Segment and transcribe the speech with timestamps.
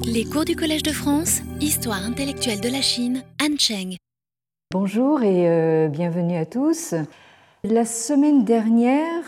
[0.00, 3.96] Les cours du Collège de France, Histoire intellectuelle de la Chine, Han Cheng.
[4.72, 6.94] Bonjour et euh, bienvenue à tous.
[7.62, 9.22] La semaine dernière,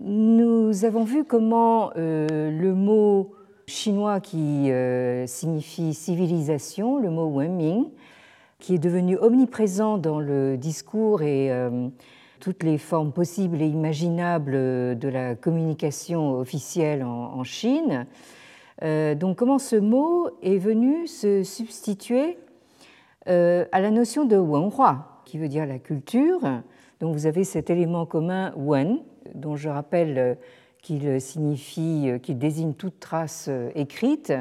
[0.00, 3.34] nous avons vu comment euh, le mot
[3.66, 7.86] chinois qui euh, signifie civilisation, le mot Wenming,
[8.58, 11.50] qui est devenu omniprésent dans le discours et
[12.40, 14.52] toutes les formes possibles et imaginables
[14.98, 18.06] de la communication officielle en, Chine.
[18.82, 22.38] Euh, donc comment ce mot est venu se substituer
[23.28, 26.40] euh, à la notion de wenhua, qui veut dire la culture.
[27.00, 29.00] Donc vous avez cet élément commun wen,
[29.34, 30.34] dont je rappelle euh,
[30.82, 34.32] qu'il signifie, qu'il désigne toute trace écrite,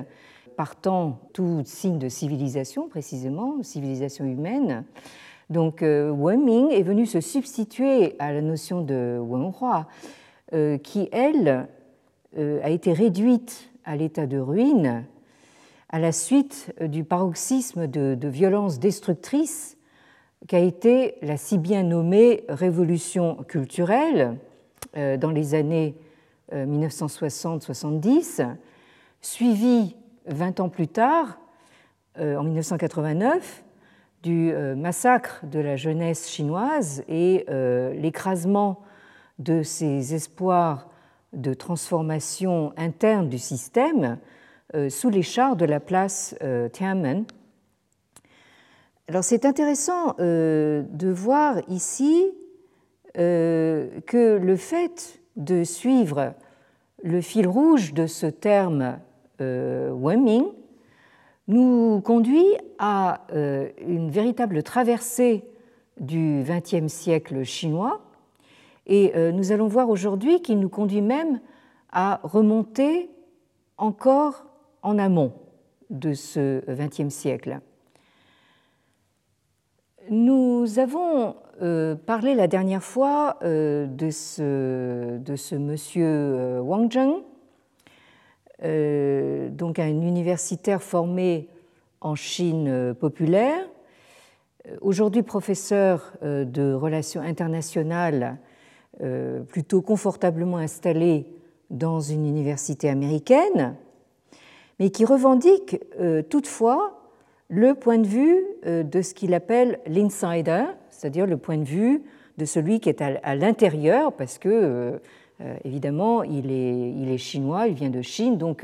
[0.55, 4.85] partant tout signe de civilisation précisément, civilisation humaine.
[5.49, 9.87] Donc Wenming est venu se substituer à la notion de wenhua,
[10.83, 11.67] qui elle
[12.37, 15.05] a été réduite à l'état de ruine
[15.89, 19.77] à la suite du paroxysme de, violence destructrice
[20.47, 24.37] qu'a été la si bien nommée révolution culturelle
[24.97, 25.95] euh, dans les années
[26.53, 28.45] 1960-70, euh,
[29.21, 29.95] suivie
[30.27, 31.39] 20 ans plus tard,
[32.19, 33.63] euh, en 1989,
[34.23, 37.45] du massacre de la jeunesse chinoise et
[37.93, 38.81] l'écrasement
[39.39, 40.89] de ses espoirs
[41.37, 44.17] de transformation interne du système
[44.75, 47.25] euh, sous les chars de la place euh, Tiananmen.
[49.07, 52.31] Alors c'est intéressant euh, de voir ici
[53.15, 56.35] que le fait de suivre
[57.01, 58.99] le fil rouge de ce terme
[59.39, 60.45] Wenming
[61.47, 62.45] nous conduit
[62.77, 65.45] à une véritable traversée
[65.99, 68.06] du XXe siècle chinois
[68.87, 71.41] et euh, nous allons voir aujourd'hui qu'il nous conduit même
[71.91, 73.09] à remonter
[73.77, 74.45] encore
[74.81, 75.33] en amont
[75.89, 77.59] de ce XXe siècle.
[80.09, 87.23] Nous avons euh, parlé la dernière fois euh, de ce, monsieur Wang Zheng,
[89.51, 91.49] donc un universitaire formé
[91.99, 93.67] en Chine populaire,
[94.81, 98.39] aujourd'hui professeur de relations internationales
[99.49, 101.27] plutôt confortablement installé
[101.69, 103.75] dans une université américaine,
[104.79, 106.99] mais qui revendique euh, toutefois
[107.49, 112.03] le point de vue euh, de ce qu'il appelle l'insider, c'est-à-dire le point de vue
[112.37, 115.01] de celui qui est à l'intérieur, parce que
[115.63, 118.63] évidemment il est, il est, chinois, il vient de Chine, donc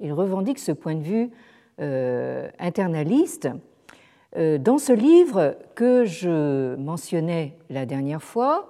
[0.00, 1.30] il revendique ce point de vue
[2.58, 3.50] internaliste.
[4.34, 8.69] Dans ce livre que je mentionnais la dernière fois,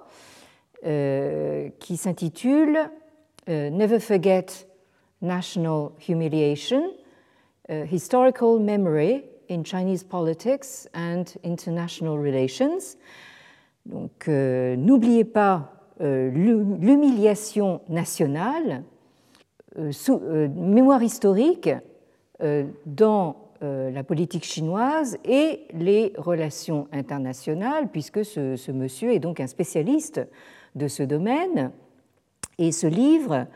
[0.83, 2.89] qui s'intitule
[3.49, 4.45] euh, Never Forget
[5.21, 6.93] National Humiliation,
[7.69, 12.97] euh, Historical Memory in Chinese Politics and International Relations.
[13.85, 18.83] Donc, n'oubliez pas l'humiliation nationale,
[19.75, 21.71] mémoire historique
[22.85, 30.21] dans la politique chinoise et les relations internationales, puisque ce, monsieur est donc un spécialiste
[30.75, 31.71] de ce domaine.
[32.57, 33.47] Et ce livre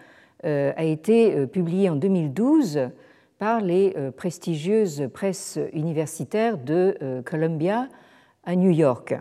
[0.46, 2.90] euh, a été euh, publié en 2012
[3.40, 7.88] par les euh, prestigieuses presses universitaires de Columbia
[8.44, 9.16] à New York.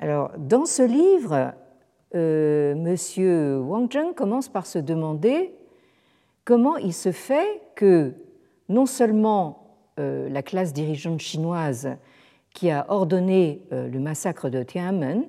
[0.00, 1.54] Alors, dans ce livre,
[2.12, 2.96] M.
[3.66, 5.52] Wang Zheng commence par se demander
[6.44, 8.14] comment il se fait que
[8.68, 11.96] non seulement la classe dirigeante chinoise
[12.54, 15.28] qui a ordonné le massacre de Tiananmen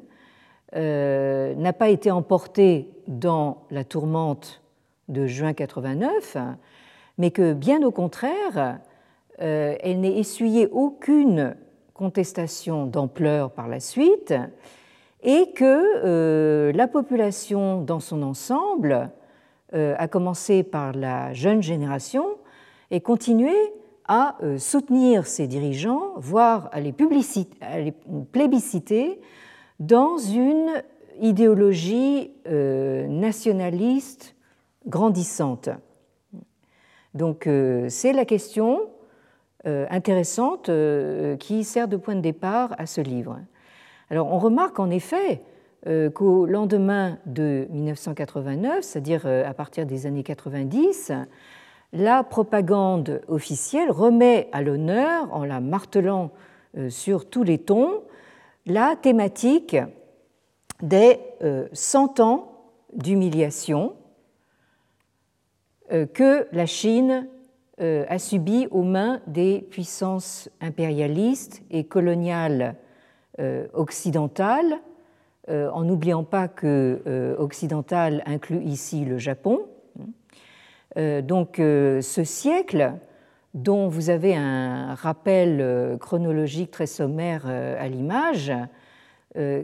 [0.76, 4.62] euh, n'a pas été emportée dans la tourmente
[5.08, 6.38] de juin 89,
[7.18, 8.80] mais que bien au contraire,
[9.42, 11.56] euh, elle n'ait essuyé aucune
[11.96, 14.36] contestation d'ampleur par la suite
[15.24, 19.10] et que euh, la population dans son ensemble,
[19.72, 22.26] à commencer par la jeune génération,
[22.90, 23.54] ait continué
[24.08, 26.96] à soutenir ses dirigeants, voire les,
[27.62, 27.94] à les
[28.32, 29.22] plébisciter
[29.80, 30.84] dans une
[31.22, 34.36] idéologie euh, nationaliste
[34.88, 35.70] grandissante.
[37.14, 38.82] Donc euh, c'est la question
[39.66, 40.70] euh, intéressante
[41.40, 43.40] qui sert de point de départ à ce livre.
[44.10, 45.42] Alors on remarque en effet
[46.14, 51.14] qu'au lendemain de 1989, c'est-à-dire à partir des années 90,
[51.94, 56.32] la propagande officielle remet à l'honneur, en la martelant
[56.90, 58.02] sur tous les tons,
[58.70, 59.76] la thématique
[60.82, 61.20] des
[61.74, 62.52] 100 euh, ans
[62.94, 63.96] d'humiliation
[65.92, 67.28] euh, que la Chine
[67.82, 72.76] a subi aux mains des puissances impérialistes et coloniales
[73.74, 74.80] occidentales,
[75.48, 79.62] en n'oubliant pas que occidental inclut ici le Japon.
[80.98, 82.96] Donc ce siècle,
[83.54, 88.52] dont vous avez un rappel chronologique très sommaire à l'image,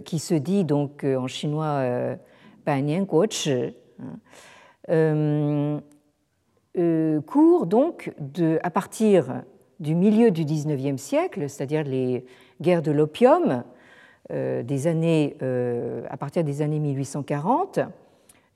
[0.05, 2.17] qui se dit donc en chinois
[2.65, 3.05] Banyan
[4.89, 5.79] euh,
[6.77, 8.13] euh, court donc
[8.61, 9.43] à partir
[9.79, 12.25] du milieu du XIXe siècle, c'est-à-dire les
[12.61, 13.63] guerres de l'opium,
[14.31, 15.37] euh, des années,
[16.09, 17.79] à partir des années 1840,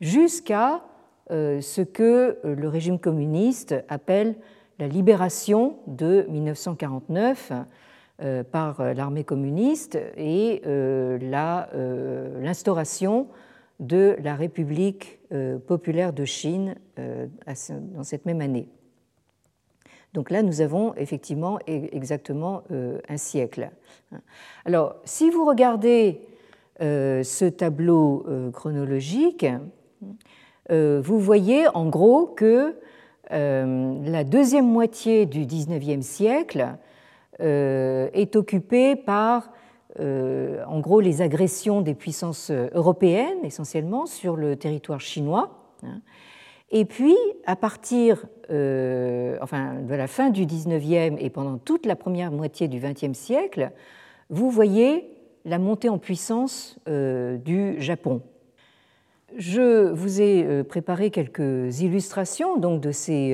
[0.01, 0.81] jusqu'à
[1.29, 4.35] ce que le régime communiste appelle
[4.79, 7.51] la libération de 1949
[8.51, 10.61] par l'armée communiste et
[12.41, 13.27] l'instauration
[13.79, 17.27] de la République euh, populaire de Chine euh,
[17.95, 18.67] dans cette même année.
[20.13, 23.71] Donc là, nous avons effectivement e-, exactement euh, un siècle.
[24.65, 26.21] Alors, si vous regardez
[26.81, 29.45] ce tableau chronologique,
[30.69, 32.73] vous voyez en gros que
[33.29, 36.75] la deuxième moitié du XIXe siècle
[37.39, 39.51] est occupée par
[39.99, 45.73] euh, en gros les agressions des puissances européennes essentiellement sur le territoire chinois.
[45.83, 46.01] Hein.
[46.71, 47.15] Et puis,
[47.45, 52.67] à partir euh, enfin, de la fin du XIXe et pendant toute la première moitié
[52.67, 53.71] du XXe siècle,
[54.29, 55.09] vous voyez
[55.45, 58.21] la montée en puissance euh, du Japon.
[59.37, 63.33] Je vous ai préparé quelques illustrations donc, de, ces,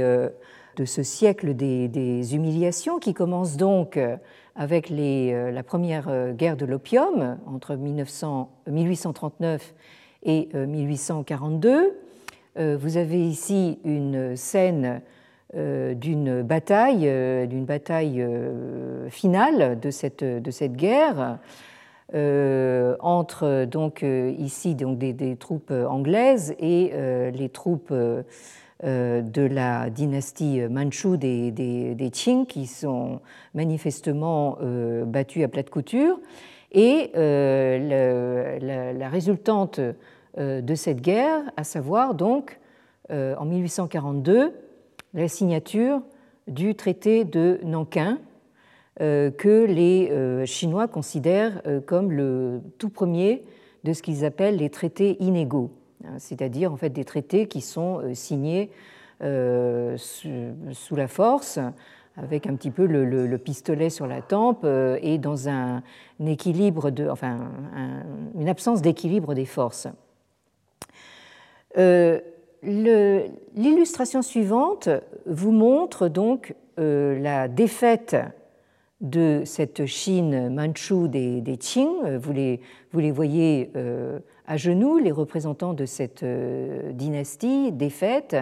[0.76, 3.98] de ce siècle des, humiliations qui commence donc
[4.56, 9.76] avec euh, la première euh, guerre de l'opium entre 1839
[10.24, 11.98] et 1842.
[12.58, 15.02] Euh, vous avez ici une scène
[15.54, 17.10] d'une bataille,
[17.48, 18.28] d'une bataille
[19.10, 21.38] finale de cette, de cette guerre.
[22.14, 26.92] Entre donc ici donc des, troupes anglaises et
[27.34, 27.94] les troupes
[28.84, 33.22] euh, de la dynastie manchoue des, des, Qing qui sont
[33.54, 36.20] manifestement euh, battus à plat de couture.
[36.74, 39.80] Et euh, la, résultante
[40.38, 42.60] de cette guerre, à savoir donc
[43.10, 44.52] en 1842
[45.14, 46.02] la signature
[46.48, 48.20] du traité de Nankin,
[49.00, 53.44] que les Chinois considèrent comme le tout premier
[53.86, 55.72] de ce qu'ils appellent les traités inégaux.
[56.04, 58.70] Hein, c'est-à-dire en fait des traités qui sont euh, signés
[59.24, 61.60] euh, sous la force,
[62.18, 65.84] avec un petit peu le, pistolet sur la tempe euh, et dans un,
[66.26, 67.50] équilibre de, enfin,
[68.38, 69.88] une absence d'équilibre des forces.
[72.64, 74.90] L'illustration suivante
[75.26, 78.16] vous montre donc la défaite
[79.06, 82.18] de cette Chine manchoue des, Qing.
[82.18, 82.60] Vous les,
[82.92, 83.72] vous les voyez
[84.48, 88.36] à genoux les représentants de cette euh, dynastie défaite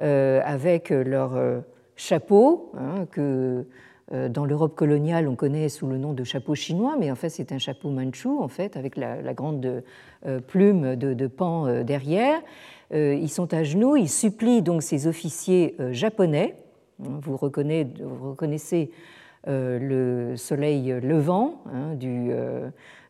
[0.00, 1.60] euh, avec leur euh,
[1.96, 3.64] chapeau hein, que
[4.30, 7.52] dans l'Europe coloniale on connaît sous le nom de chapeau chinois, mais en fait c'est
[7.52, 9.84] un chapeau manchou en fait avec la, grande
[10.46, 12.40] plume de, pan derrière.
[12.90, 16.56] Ils sont à genoux, ils supplient donc ces officiers japonais.
[16.98, 18.90] Vous reconnaissez,
[19.48, 22.30] le soleil levant hein, du,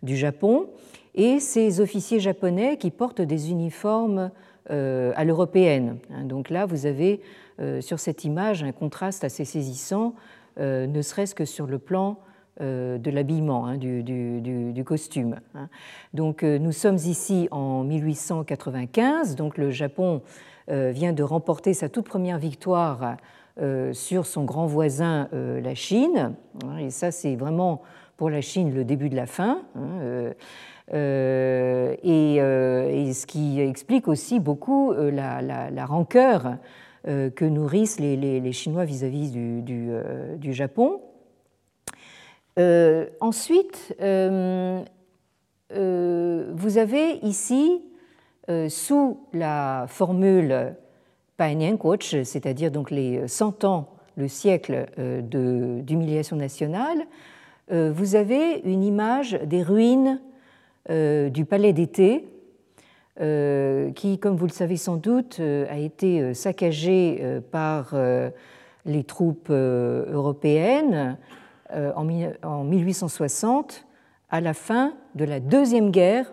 [0.03, 0.69] du Japon
[1.15, 4.31] et ces officiers japonais qui portent des uniformes
[4.71, 5.99] euh, à l'européenne.
[6.13, 7.21] Hein, donc là, vous avez
[7.59, 10.15] euh, sur cette image un contraste assez saisissant,
[10.61, 12.19] euh, ne serait-ce que sur le plan
[12.61, 15.37] de l'habillement, hein, du, costume.
[15.55, 15.69] Hein.
[16.13, 20.23] Donc nous sommes ici en 1895, donc le Japon
[20.67, 23.17] vient de remporter sa toute première victoire
[23.93, 26.35] sur son grand voisin, la Chine.
[26.81, 27.83] Et ça, c'est vraiment
[28.17, 29.63] pour la Chine le début de la fin.
[30.95, 36.57] Euh, euh, et, ce qui explique aussi beaucoup euh, la, rancœur
[37.05, 41.01] que nourrissent les, Chinois vis-à-vis du, Japon.
[43.21, 44.85] ensuite, vous
[46.79, 47.83] avez ici,
[48.69, 50.75] sous la formule
[52.25, 54.87] C'est-à-dire donc les 100 ans, le siècle
[55.23, 57.07] d'humiliation nationale,
[57.71, 60.21] vous avez une image des ruines
[60.91, 62.27] euh, du palais d'été,
[63.21, 67.95] euh, qui, comme vous le savez sans doute, euh, a été saccagé par
[68.87, 71.19] les troupes européennes
[71.71, 73.85] en 1860,
[74.31, 76.33] à la fin de la deuxième guerre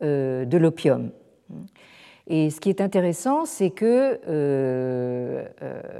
[0.00, 1.10] de l'opium.
[2.32, 4.20] Et ce qui est intéressant, c'est que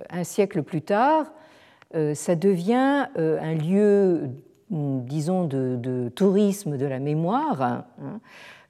[0.09, 1.27] un siècle plus tard,
[2.15, 4.31] ça devient un lieu,
[4.71, 7.85] disons, de, tourisme de la mémoire.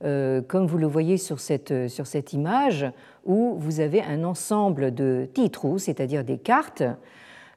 [0.02, 2.90] Hein, comme vous le voyez sur cette, sur cette image,
[3.26, 6.82] où vous avez un ensemble de titres, c'est-à-dire des cartes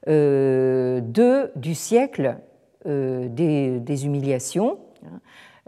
[0.06, 2.36] de, du siècle
[2.84, 5.18] des, humiliations, hein, euh,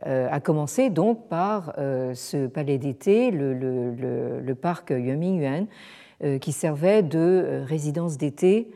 [0.05, 5.67] à commencer donc par euh, ce palais d'été, le, parc Yuan,
[6.23, 8.71] euh, qui servait de résidence d'été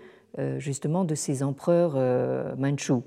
[0.58, 1.98] justement de ces empereurs
[2.56, 3.02] manchus.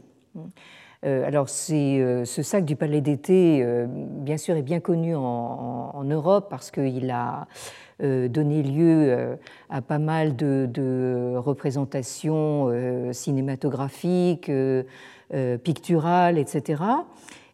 [1.03, 7.10] Alors, ce sac du palais d'été, bien sûr, est bien connu en, Europe parce qu'il
[7.10, 7.48] a
[8.01, 9.38] donné lieu
[9.70, 12.70] à pas mal de représentations
[13.13, 14.51] cinématographiques,
[15.63, 16.84] picturales, etc.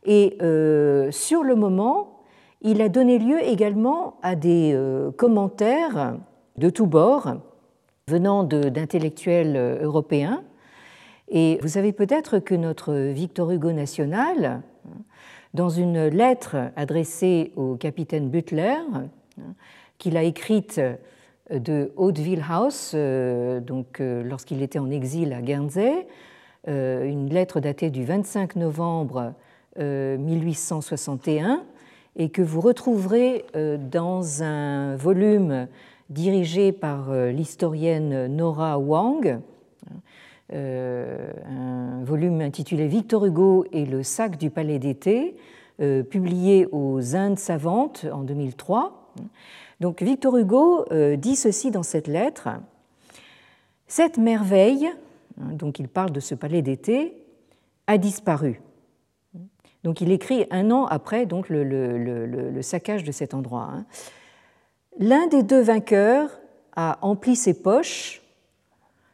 [0.06, 2.24] Et euh, sur le moment,
[2.62, 6.18] il a donné lieu également à des euh, commentaires
[6.58, 7.36] de tous bords
[8.08, 10.44] venant d'intellectuels euh, européens.
[11.30, 14.64] Et vous savez peut-être que notre Victor Hugo national,
[15.54, 18.78] dans une lettre adressée au capitaine Butler,
[20.00, 20.82] qu'il a écrite
[21.52, 26.08] de Hauteville House, donc lorsqu'il était en exil à Guernsey,
[26.66, 29.36] une lettre datée du 25 novembre
[29.80, 31.58] 1861 euh,
[32.16, 35.68] et que vous retrouverez euh, dans un volume
[36.10, 39.40] dirigé par euh, l'historienne Nora Wang,
[40.52, 45.36] un volume intitulé Victor Hugo et le sac du palais d'été,
[46.10, 49.12] publié aux Indes savantes en 2003.
[49.80, 50.86] Donc Victor Hugo
[51.18, 52.50] dit ceci dans cette lettre
[53.86, 54.90] Cette merveille,
[55.40, 57.14] hein, donc il parle de ce palais d'été,
[57.86, 58.60] a disparu.
[59.84, 63.70] Donc il écrit un an après donc, le, saccage de cet endroit.
[63.74, 63.86] Hein.
[64.98, 66.30] L'un des deux vainqueurs
[66.76, 68.22] a empli ses poches,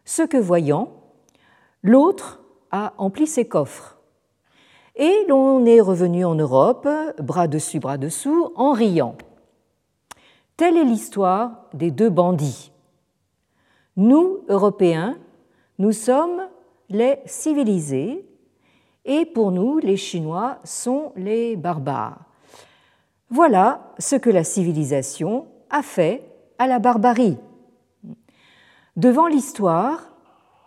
[0.04, 0.92] ce que voyant,
[1.84, 2.42] l'autre
[2.72, 3.98] a empli ses coffres.
[4.96, 6.88] Et l'on est revenu en Europe,
[7.20, 9.18] bras dessus, bras dessous, en riant.
[10.58, 12.72] Telle est l'histoire des deux bandits.
[13.98, 15.18] Nous, Européens,
[15.80, 16.42] nous sommes
[16.90, 18.26] les civilisés,
[19.06, 22.26] et pour nous, les Chinois sont les barbares.
[23.30, 26.24] Voilà ce que la civilisation a fait
[26.58, 27.38] à la barbarie.
[28.96, 30.16] Devant l'histoire,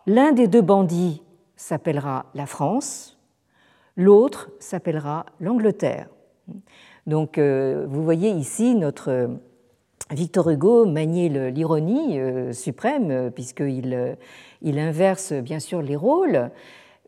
[0.07, 1.23] l'un des deux bandits
[1.57, 3.19] s'appellera la France,
[3.97, 6.09] l'autre s'appellera l'Angleterre.
[7.07, 9.31] Donc euh, vous voyez ici notre
[10.11, 14.17] Victor Hugo manier l'ironie euh, suprême, euh, puisqu'il
[14.63, 16.51] il inverse bien sûr les rôles,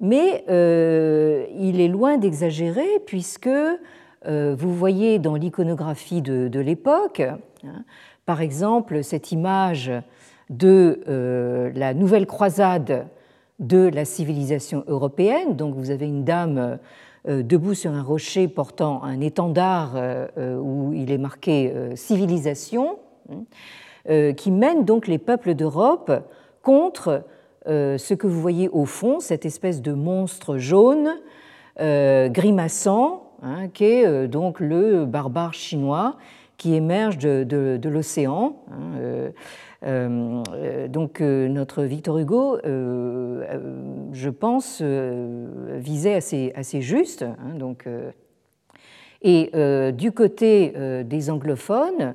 [0.00, 7.85] mais euh, il est loin d'exagérer puisque euh, vous voyez dans l'iconographie de, l'époque, hein,
[8.26, 9.92] par exemple, cette image
[10.49, 13.07] de euh, la nouvelle croisade
[13.59, 15.54] de la civilisation européenne.
[15.54, 16.78] Donc vous avez une dame
[17.26, 19.95] debout sur un rocher portant un étendard
[20.38, 22.99] où il est marqué civilisation,
[23.30, 26.11] hein, qui mène donc les peuples d'Europe
[26.62, 27.23] contre
[27.70, 31.10] ce que vous voyez au fond, cette espèce de monstre jaune
[31.80, 36.18] euh, grimaçant, hein, qui est euh, donc le barbare chinois
[36.58, 38.56] qui émerge de, l'océan.
[38.70, 39.30] Hein,
[40.88, 47.22] donc notre Victor Hugo, je pense, visait assez, assez juste.
[47.22, 47.88] Hein, donc,
[49.22, 49.50] et
[49.92, 50.74] du côté
[51.06, 52.12] des anglophones,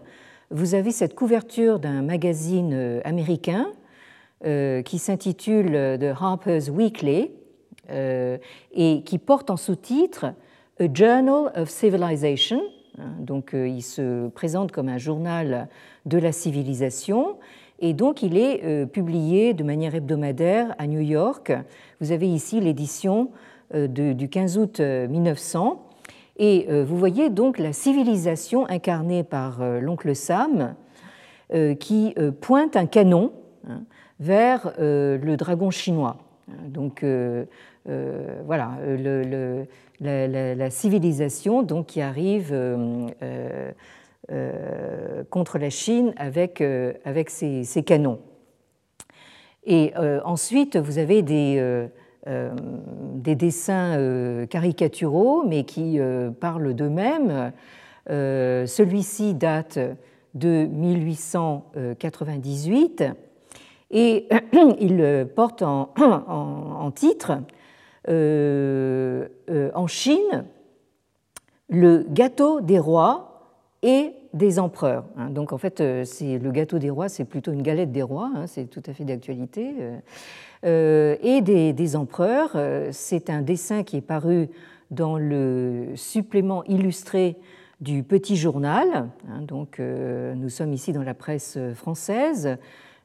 [0.52, 3.85] vous avez cette couverture d'un magazine américain euh,
[4.44, 7.32] qui s'intitule The Harper's Weekly
[7.92, 8.38] euh,
[8.74, 10.34] et qui porte en sous-titre
[10.80, 12.62] A Journal of Civilization.
[12.98, 15.68] Hein, donc euh, il se présente comme un journal
[16.06, 17.38] de la civilisation
[17.78, 21.52] et donc il est publié de manière hebdomadaire à New York.
[22.00, 23.32] Vous avez ici l'édition
[23.74, 25.84] du 15 août 1900
[26.38, 30.76] et vous voyez donc la civilisation incarnée par l'oncle Sam
[31.82, 33.34] qui pointe un canon
[33.68, 33.82] hein,
[34.20, 36.18] vers euh, le dragon chinois.
[36.68, 37.46] Donc euh,
[37.90, 38.78] euh, voilà,
[40.00, 42.56] la, civilisation qui arrive
[45.30, 46.62] contre la Chine avec,
[47.30, 48.20] ses, canons.
[49.66, 49.94] Et
[50.24, 51.88] ensuite, vous avez des,
[52.28, 56.00] des dessins caricaturaux, mais qui
[56.40, 57.52] parlent d'eux-mêmes.
[58.08, 59.80] Celui-ci date
[60.34, 63.04] de 1898
[63.92, 64.28] et
[64.80, 67.40] il porte en, titre
[68.08, 70.46] euh, euh, En Chine,
[71.70, 75.06] le gâteau des rois et des empereurs.
[75.18, 75.30] Hein.
[75.30, 78.66] Donc en fait, le gâteau des rois, c'est plutôt une galette des rois, hein, c'est
[78.66, 79.74] tout à fait d'actualité.
[80.64, 82.58] et des, empereurs,
[82.92, 84.50] c'est un dessin qui est paru
[84.92, 87.38] dans le supplément illustré
[87.82, 89.10] du Petit Journal.
[89.30, 92.56] Hein, donc, euh, nous sommes ici dans la presse française euh,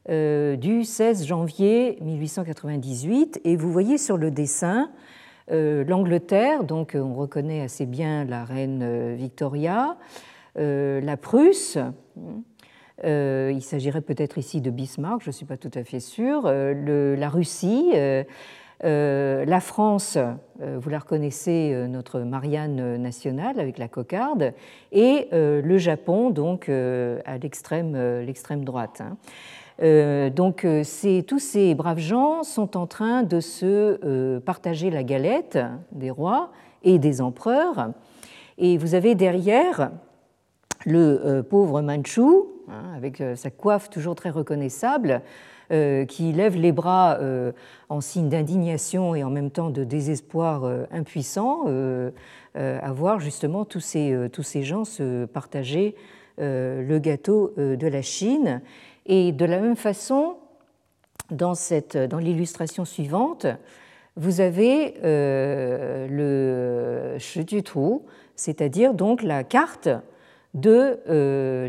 [0.09, 4.89] du 16 janvier 1898 et vous voyez sur le dessin
[5.51, 9.97] euh, l'Angleterre, donc on reconnaît assez bien la reine Victoria,
[10.55, 11.77] la Prusse.
[13.03, 16.43] il s'agirait peut-être ici de Bismarck, je ne suis pas tout à fait sûre.
[16.43, 17.93] la Russie,
[18.83, 24.53] euh, la France, euh, vous la reconnaissez, euh, notre Marianne nationale avec la cocarde,
[24.91, 29.01] et le Japon, donc à l'extrême droite.
[29.01, 29.17] Hein.
[29.79, 30.65] Donc
[31.27, 35.57] tous ces braves gens sont en train de se partager la galette
[35.91, 36.51] des rois
[36.83, 37.91] et des empereurs.
[38.57, 39.91] Et vous avez derrière
[40.85, 45.21] le pauvre Manchou, hein, avec sa coiffe toujours très reconnaissable,
[45.71, 47.53] euh, qui lève les bras euh,
[47.87, 51.65] en signe d'indignation et en même temps de désespoir euh, impuissant
[52.55, 55.95] à voir justement tous ces, tous ces gens se partager
[56.37, 58.61] le gâteau de la Chine.
[59.05, 60.37] Et de la même façon,
[61.29, 61.53] dans,
[62.09, 63.45] dans l'illustration suivante,
[64.15, 67.17] vous avez le
[67.63, 68.05] trou,
[68.35, 69.89] c'est-à-dire donc la carte
[70.53, 70.99] de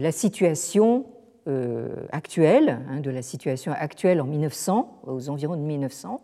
[0.00, 1.06] la situation
[1.48, 6.20] euh, actuelle, hein, de la situation actuelle en 1900, aux environs de 1900,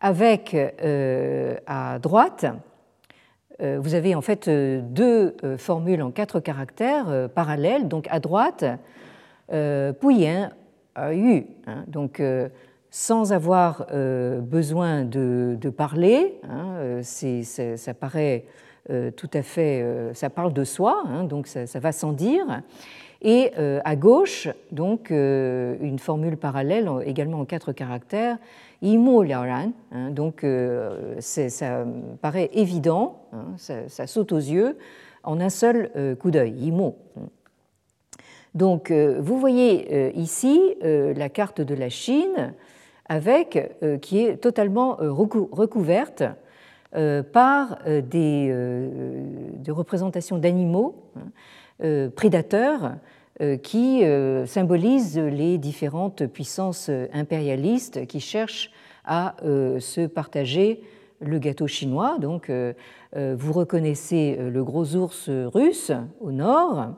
[0.00, 2.46] avec euh, à droite,
[3.60, 7.86] euh, vous avez en fait deux formules en quatre caractères parallèles.
[7.86, 8.64] Donc à droite,
[9.48, 10.50] Puyen
[10.94, 12.22] a eu, hein, donc
[12.90, 13.86] sans avoir
[14.42, 18.44] besoin de, parler, hein, ça paraît
[19.16, 22.62] tout à fait, ça parle de soi, donc ça, ça va sans dire.
[23.22, 28.36] Et euh, à gauche, donc, euh, une formule parallèle, également en quatre caractères,
[28.82, 29.70] Imo Liaoran.
[29.92, 31.86] Hein, donc, euh, ça
[32.20, 34.76] paraît évident, hein, ça, saute aux yeux
[35.22, 36.96] en un seul coup d'œil, Imo.
[38.54, 42.54] Donc, vous voyez ici la carte de la Chine
[43.06, 46.24] avec, qui est totalement recouverte
[47.32, 48.54] par des,
[49.68, 52.96] représentations d'animaux hein, prédateurs
[53.40, 58.70] euh, qui euh, symbolise les différentes puissances impérialistes qui cherchent
[59.06, 60.82] à euh, se partager
[61.20, 62.18] le gâteau chinois.
[62.20, 62.50] Donc,
[63.14, 66.96] vous reconnaissez le gros ours russe au nord.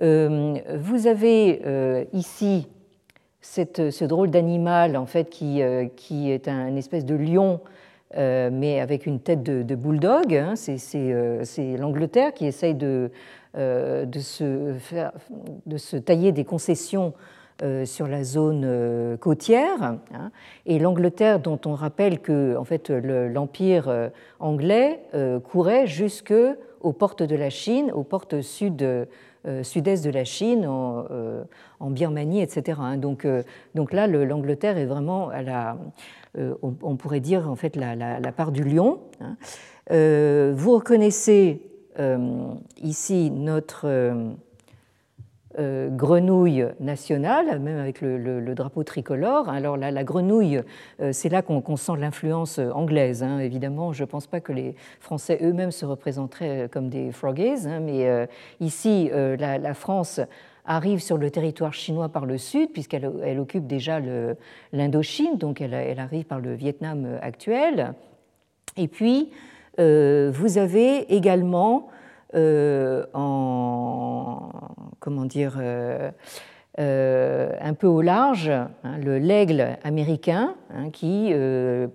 [0.00, 2.68] Vous avez ici
[3.40, 5.60] cette, ce drôle d'animal en fait qui,
[5.96, 7.60] qui est un espèce de lion
[8.16, 10.34] mais avec une tête de, de bulldog.
[10.34, 10.54] Hein.
[10.56, 13.10] C'est l'Angleterre qui essaye de,
[13.58, 15.12] euh, de se, faire,
[15.66, 17.12] de se tailler des concessions
[17.62, 19.82] euh, sur la zone euh, côtière.
[19.82, 20.30] Hein.
[20.64, 25.00] Et l'Angleterre, dont on rappelle que en fait, l'empire anglais
[25.44, 26.32] courait jusque
[26.80, 29.06] aux portes de la Chine, aux portes sud,
[29.62, 31.04] sud-est de la Chine, en,
[31.80, 32.78] en Birmanie, etc.
[32.82, 32.96] Hein.
[32.96, 33.26] Donc,
[33.74, 35.30] donc là, l'Angleterre est vraiment
[36.36, 39.00] on, pourrait dire en fait la, part du lion.
[39.20, 39.36] Hein.
[40.52, 43.86] Vous reconnaissez euh, ici notre
[45.58, 49.48] euh, euh, grenouille nationale, même avec le, drapeau tricolore.
[49.48, 50.60] Alors la, grenouille,
[51.12, 53.22] c'est là qu'on sent l'influence anglaise.
[53.22, 53.38] Hein.
[53.38, 57.80] Évidemment, je ne pense pas que les Français eux-mêmes se représenteraient comme des froggies, hein,
[57.80, 58.28] mais
[58.60, 60.20] ici, la, France
[60.64, 64.00] arrive sur le territoire chinois par le sud, puisqu'elle elle occupe déjà
[64.72, 67.94] l'Indochine, donc elle, arrive par le Vietnam actuel.
[68.76, 69.30] Et puis,
[69.78, 71.88] euh, vous avez également
[72.34, 74.50] euh, en
[75.00, 76.10] comment dire euh,
[77.60, 78.70] un peu au large hein,
[79.04, 81.32] le l'aigle américain hein, qui,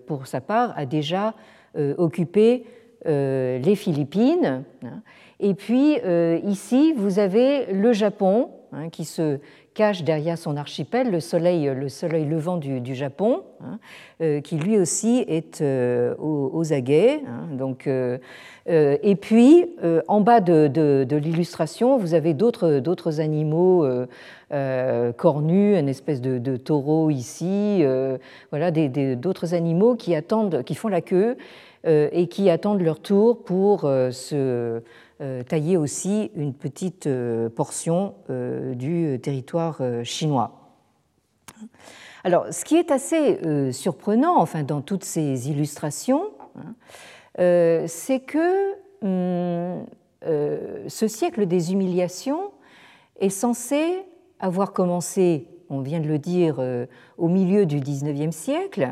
[0.06, 1.34] pour sa part, a déjà
[1.98, 2.66] occupé
[3.06, 4.64] les Philippines.
[4.84, 5.02] Hein.
[5.40, 5.98] Et puis
[6.44, 8.50] ici, vous avez le Japon
[8.92, 9.40] qui se
[9.78, 13.78] cache derrière son archipel le soleil, le soleil levant du, Japon, hein,
[14.22, 17.22] euh, qui lui aussi est euh, aux, aguets.
[17.28, 17.56] Hein.
[17.56, 18.18] donc, euh,
[18.66, 19.66] et puis,
[20.08, 23.88] en bas de, l'illustration, vous avez d'autres animaux
[24.50, 27.86] cornus, une espèce de, taureau ici,
[28.50, 31.38] voilà, d'autres animaux qui attendent, qui font la queue
[31.86, 34.80] et qui attendent leur tour pour se euh,
[35.44, 40.76] tailler aussi une petite euh, portion euh, du territoire chinois.
[42.24, 43.40] Alors, ce qui est assez
[43.72, 49.86] surprenant, enfin, dans toutes ces illustrations, hein, c'est que hum,
[50.22, 52.52] ce siècle des humiliations
[53.20, 54.04] est censé
[54.40, 56.62] avoir commencé, on vient de le dire,
[57.18, 58.90] au milieu du XIXe siècle,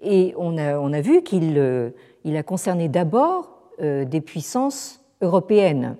[0.00, 1.92] et on a, vu qu'il
[2.24, 5.96] il a concerné d'abord des puissances européennes.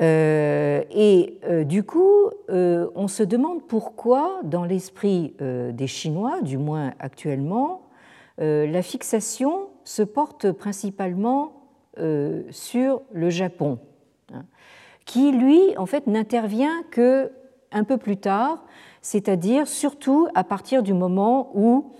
[0.00, 7.88] et du coup, on se demande pourquoi, dans l'esprit des Chinois, du moins actuellement,
[8.38, 11.60] la fixation se porte principalement
[11.98, 13.78] euh, sur le Japon,
[14.32, 14.44] hein,
[15.04, 17.32] qui lui, en fait, n'intervient que
[17.72, 18.64] un peu plus tard,
[19.02, 21.92] c'est-à-dire surtout à partir du moment où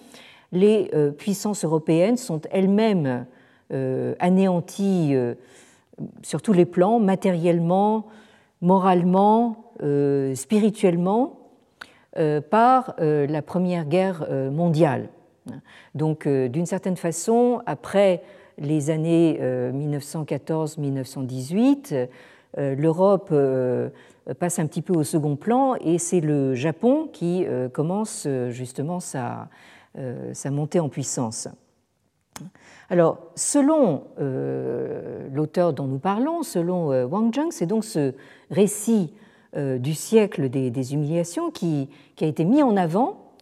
[0.52, 3.26] les euh, puissances européennes sont elles-mêmes
[3.72, 5.14] euh, anéanties
[6.22, 8.06] sur tous les plans, matériellement,
[8.60, 9.72] moralement,
[10.34, 11.38] spirituellement,
[12.50, 15.08] par la Première Guerre mondiale.
[15.94, 18.22] Donc, d'une certaine façon, après
[18.60, 22.06] les années 1914-1918, euh,
[22.58, 23.88] euh, l'Europe euh,
[24.38, 29.48] passe un petit peu au second plan et c'est le Japon qui commence justement sa
[30.50, 31.48] montée en puissance.
[32.88, 34.04] Alors, selon
[35.32, 38.14] l'auteur dont nous parlons, selon Wang Zheng, c'est donc ce
[38.50, 39.12] récit
[39.56, 41.88] du siècle des, humiliations qui,
[42.20, 43.32] a été mis en avant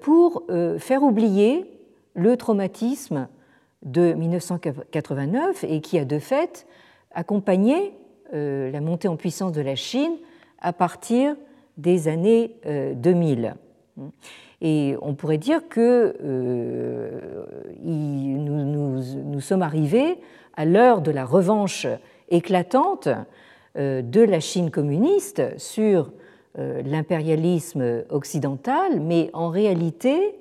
[0.00, 0.44] pour
[0.78, 1.70] faire oublier
[2.14, 3.28] le traumatisme
[3.82, 6.66] de 1989 et qui a de fait
[7.12, 7.94] accompagné
[8.32, 10.12] euh, la montée en puissance de la Chine
[10.60, 11.34] à partir
[11.76, 12.56] des années
[12.94, 13.54] 2000.
[14.62, 17.20] Euh, et on pourrait dire que euh,
[17.82, 20.18] nous, sommes arrivés
[20.56, 21.86] à l'heure de la revanche
[22.28, 23.08] éclatante
[23.76, 26.12] de la Chine communiste sur
[26.56, 30.40] l'impérialisme occidental, mais en réalité,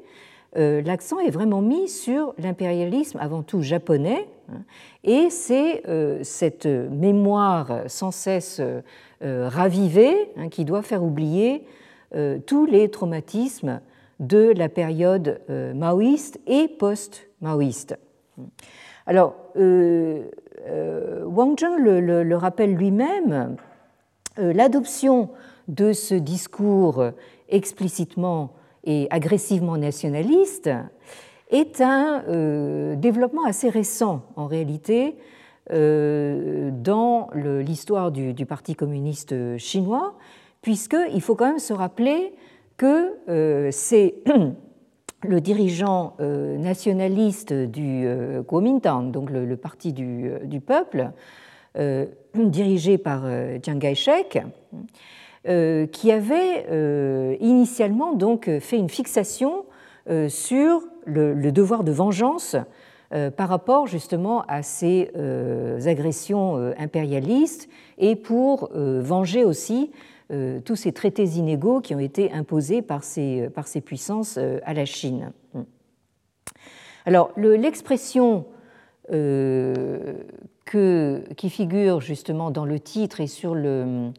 [0.58, 4.28] euh, l'accent est vraiment mis sur l'impérialisme avant tout japonais,
[5.04, 11.64] et c'est euh, cette mémoire sans cesse euh, ravivée hein, qui doit faire oublier
[12.48, 13.82] tous les traumatismes
[14.20, 17.98] de la période maoïste et post-maoïste.
[19.06, 23.56] Alors, Wang Zheng le, le rappelle lui-même,
[24.38, 25.30] l'adoption
[25.68, 27.12] de ce discours
[27.48, 28.54] explicitement
[28.84, 30.70] et agressivement nationaliste
[31.50, 35.16] est un euh, développement assez récent en réalité
[35.72, 40.16] euh, dans l'histoire du, Parti communiste chinois,
[40.62, 42.34] puisqu'il faut quand même se rappeler
[42.80, 44.16] que euh, c'est
[45.28, 48.08] le dirigeant nationaliste du
[48.48, 51.12] Kuomintang, donc le, parti du, peuple,
[52.36, 53.26] dirigé par
[53.62, 54.40] Chiang Kai-shek,
[55.48, 59.64] euh, qui avait euh, initialement donc fait une fixation
[60.10, 62.58] euh, sur le, devoir de vengeance
[63.38, 65.10] par rapport justement à ces
[65.88, 69.90] agressions impérialistes et pour venger aussi
[70.66, 74.86] tous ces traités inégaux qui ont été imposés par ces, par ces puissances à la
[74.86, 75.32] Chine.
[77.06, 78.46] Alors l'expression
[81.36, 84.12] qui figure justement dans le titre et sur le,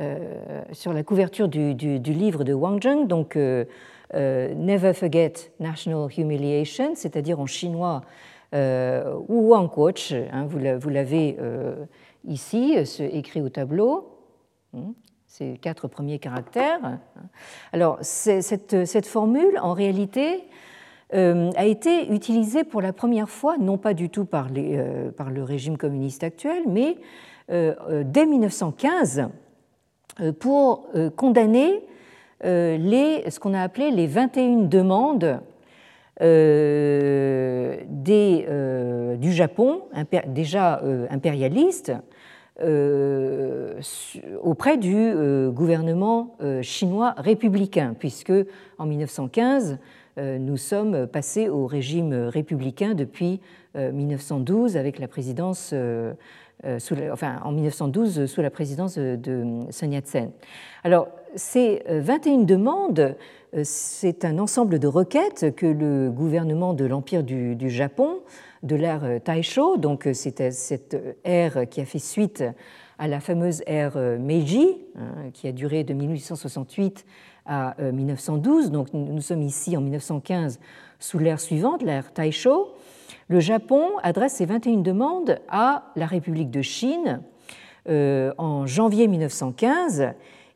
[0.00, 3.64] euh, sur la couverture du, livre de Wang Zheng, donc euh,
[4.14, 8.02] euh, Never Forget National Humiliation, c'est-à-dire en chinois
[8.52, 9.68] ou Wang
[10.32, 11.36] hein, vous l'avez
[12.24, 14.16] ici, écrit au tableau.
[15.36, 16.98] Ces quatre premiers caractères.
[17.72, 20.44] Alors, cette, formule, en réalité,
[21.12, 24.48] a été utilisée pour la première fois, non pas du tout par,
[25.16, 26.98] par le régime communiste actuel, mais
[27.48, 29.28] dès 1915
[30.20, 31.82] euh, pour euh, condamner
[32.44, 32.78] euh,
[33.28, 35.40] ce qu'on a appelé les 21 demandes
[36.20, 36.76] des,
[39.18, 39.82] du Japon,
[40.28, 41.92] déjà impérialiste,
[44.42, 45.12] auprès du
[45.50, 48.32] gouvernement chinois républicain, puisque
[48.78, 49.78] en 1915,
[50.16, 53.40] nous sommes passés au régime républicain depuis
[53.74, 55.74] 1912 avec la présidence
[56.64, 56.78] euh,
[57.12, 60.30] enfin, en 1912 sous la présidence de Sun Yat-sen.
[60.82, 63.16] Alors, ces 21 euh, demandes,
[63.54, 68.20] euh, c'est un ensemble de requêtes que le gouvernement de l'Empire du, Japon,
[68.64, 72.42] de l'ère Taisho, donc c'était cette ère qui a fait suite
[72.98, 77.04] à la fameuse ère Meiji, hein, qui a duré de 1868
[77.46, 78.70] à 1912.
[78.70, 80.58] Donc nous sommes ici en 1915
[80.98, 82.74] sous l'ère suivante, l'ère Taisho.
[83.28, 87.22] Le Japon adresse ses 21 demandes à la République de Chine
[87.88, 90.08] euh, en janvier 1915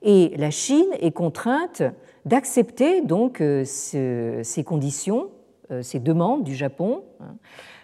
[0.03, 1.83] et la Chine est contrainte
[2.25, 5.31] d'accepter donc euh, ces conditions,
[5.71, 7.35] euh, ces demandes du Japon, hein,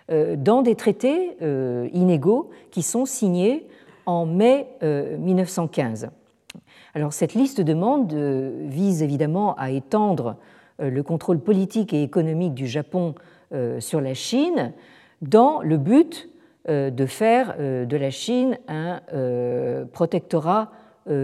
[0.08, 1.36] dans des traités
[1.92, 3.66] inégaux qui sont signés
[4.06, 6.10] en mai 1915.
[6.94, 10.36] Alors cette liste de demandes vise évidemment à étendre
[10.78, 13.14] le contrôle politique et économique du Japon
[13.78, 14.72] sur la Chine
[15.22, 16.28] dans le but
[16.68, 19.00] de faire de la Chine un
[19.92, 20.70] protectorat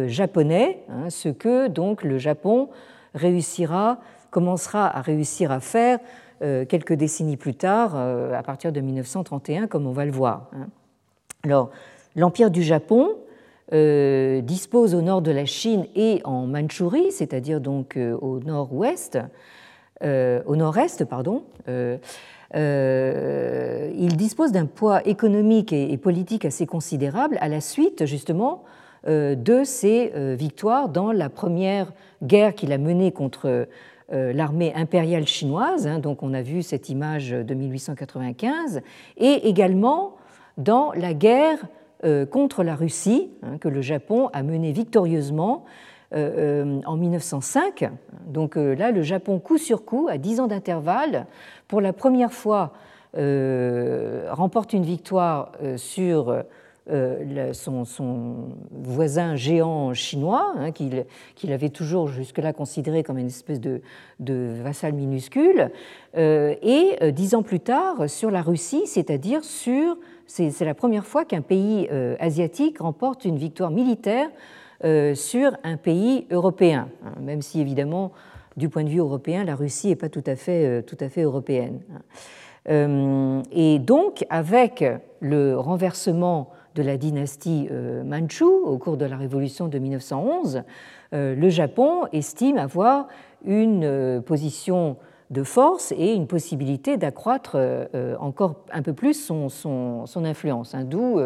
[0.07, 2.69] japonais, hein, ce que donc le Japon
[3.15, 3.99] réussira,
[4.31, 6.03] commencera à réussir à faire euh,
[6.41, 10.51] quelques décennies plus tard, euh, à partir de 1931, comme on va le voir.
[10.55, 10.69] Hein.
[11.45, 11.71] Alors,
[12.17, 13.11] l'Empire du Japon
[13.73, 19.19] euh, dispose au nord de la Chine et en Mandchourie, c'est-à-dire donc au nord-ouest,
[20.03, 21.45] au nord-est, pardon.
[21.69, 22.01] il
[24.17, 28.65] dispose d'un poids économique et, politique assez considérable à la suite justement
[29.07, 33.65] de ses victoires dans la première guerre qu'il a menée contre euh,
[34.11, 38.81] l'armée impériale chinoise, hein, donc on a vu cette image de 1895,
[39.17, 40.17] et également
[40.59, 41.59] dans la guerre
[42.05, 45.65] euh, contre la Russie, hein, que le Japon a menée victorieusement
[46.15, 47.89] euh, en 1905.
[48.27, 51.27] Donc là, le Japon, coup sur coup, à 10 ans d'intervalle,
[51.69, 52.73] pour la première fois,
[53.13, 56.45] remporte une victoire sur
[56.89, 57.85] euh, son,
[58.71, 63.83] voisin géant chinois, hein, qu'il avait toujours jusque-là considéré comme une espèce de,
[64.63, 65.71] vassal minuscule,
[66.17, 69.97] euh, et euh, dix ans plus tard sur la Russie, c'est-à-dire sur...
[70.27, 71.89] C'est la première fois qu'un pays
[72.21, 74.29] asiatique remporte une victoire militaire
[75.15, 78.13] sur un pays européen, hein, même si évidemment,
[78.57, 81.23] du point de vue européen, la Russie n'est pas tout à fait, tout à fait
[81.23, 81.81] européenne.
[82.69, 83.43] Hein.
[83.51, 84.85] Et donc, avec
[85.19, 90.63] le renversement de la dynastie euh, Manchu au cours de la révolution de 1911,
[91.13, 93.09] euh, le Japon estime avoir
[93.45, 94.97] une euh, position
[95.31, 97.57] de force et une possibilité d'accroître
[98.19, 100.75] encore un peu plus son, son, influence.
[100.75, 101.21] Hein, d'où,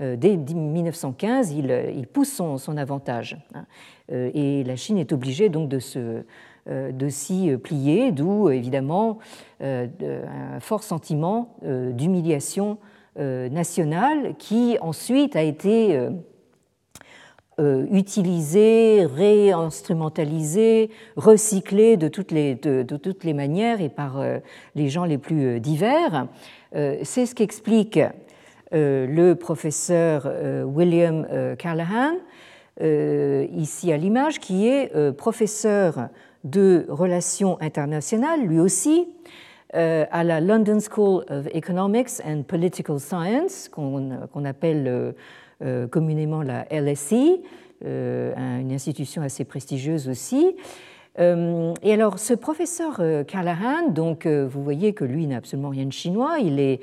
[0.00, 3.36] dès 1915, il, pousse son, avantage.
[3.54, 3.66] Hein.
[4.08, 6.24] Et la Chine est obligée donc de se
[6.66, 9.18] de s'y plier, d'où évidemment
[9.60, 12.78] un fort sentiment d'humiliation
[13.16, 16.10] nationale qui ensuite a été euh,
[17.60, 24.22] euh, utilisé, réinstrumentalisé, recyclé de toutes les, de, toutes les manières et par
[24.74, 26.26] les gens les plus divers.
[26.72, 28.00] C'est ce qu'explique
[28.72, 30.32] le professeur
[30.66, 31.26] William
[31.58, 32.14] Callahan,
[32.80, 36.08] ici à l'image, qui est professeur
[36.44, 39.32] de relations internationales, lui aussi, euh,
[39.74, 45.12] à la London School of Economics and Political Science, qu'on appelle euh,
[45.64, 47.40] euh, communément la LSE,
[47.84, 50.54] une institution assez prestigieuse aussi.
[51.18, 56.38] Et alors, ce professeur Callahan, donc, vous voyez que lui n'a absolument rien de chinois.
[56.38, 56.78] Il est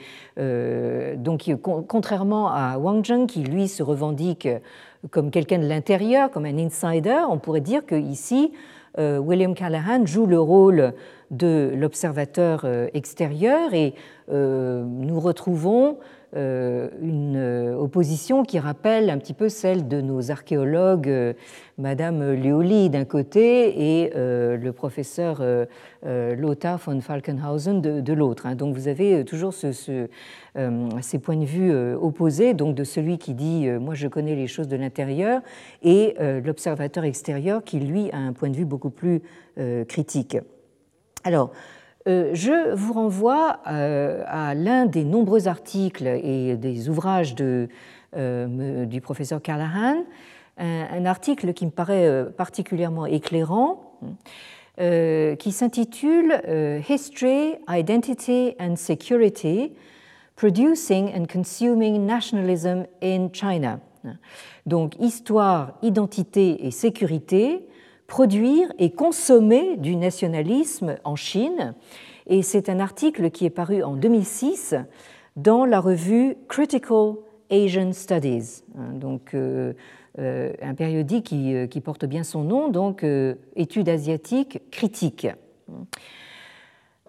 [1.15, 1.49] donc,
[1.87, 4.49] contrairement à Wang Zheng, qui lui se revendique
[5.09, 8.51] comme quelqu'un de l'intérieur, comme un insider, on pourrait dire que ici,
[8.97, 10.93] William Callahan joue le rôle
[11.31, 13.93] de l'observateur euh, extérieur et
[14.31, 15.97] euh, nous retrouvons
[16.35, 21.35] euh, une opposition qui rappelle un petit peu celle de nos archéologues,
[21.79, 25.43] Madame Leoli d'un côté et le professeur
[26.03, 28.45] Lothar von Falkenhausen de, l'autre.
[28.45, 28.53] Hein.
[28.53, 33.67] Donc vous avez toujours ce, ces points de vue opposés, donc de celui qui dit
[33.81, 35.41] moi je connais les choses de l'intérieur
[35.81, 39.23] et l'observateur extérieur qui lui a un point de vue beaucoup plus
[39.87, 40.37] critique.
[41.23, 41.51] Alors,
[42.07, 49.01] euh, je vous renvoie euh, à l'un des nombreux articles et des ouvrages euh, du
[49.01, 50.05] professeur Callahan,
[50.57, 53.97] un, article qui me paraît particulièrement éclairant,
[54.77, 56.41] qui s'intitule
[56.89, 59.71] History, Identity and Security,
[60.35, 63.79] Producing and Consuming Nationalism in China.
[64.65, 67.65] Donc, histoire, identité et sécurité,
[68.09, 71.75] produire et consommer du nationalisme en Chine.
[72.27, 74.75] Et c'est un article qui est paru en 2006
[75.37, 77.13] dans la revue Critical
[77.49, 79.73] Asian Studies, hein, donc euh,
[80.19, 83.05] euh, un périodique euh, qui, porte bien son nom, donc
[83.55, 85.27] Études asiatiques critiques.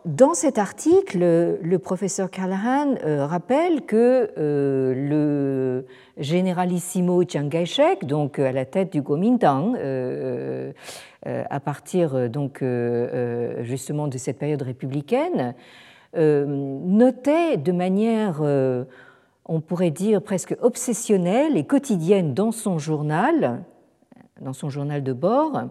[0.07, 1.19] Dans cet article,
[1.63, 5.87] le professeur Callahan euh, rappelle que euh, le
[6.17, 10.73] généralissimo Chiang Kai-shek, donc à la tête du Kuomintang, euh,
[11.27, 12.65] à partir donc
[13.61, 15.55] justement de cette période républicaine,
[16.17, 18.41] notait de manière,
[19.45, 23.65] on pourrait dire presque obsessionnelle et quotidienne dans son journal,
[24.41, 25.65] dans son journal de bord,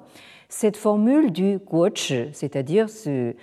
[0.50, 3.34] cette formule du guoch, c'est-à-dire euh,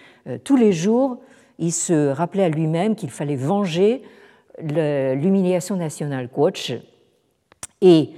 [0.42, 1.18] tous les jours,
[1.58, 4.02] il se rappelait à lui-même qu'il fallait venger
[4.60, 6.72] l'humiliation nationale guoch.
[7.80, 8.10] Et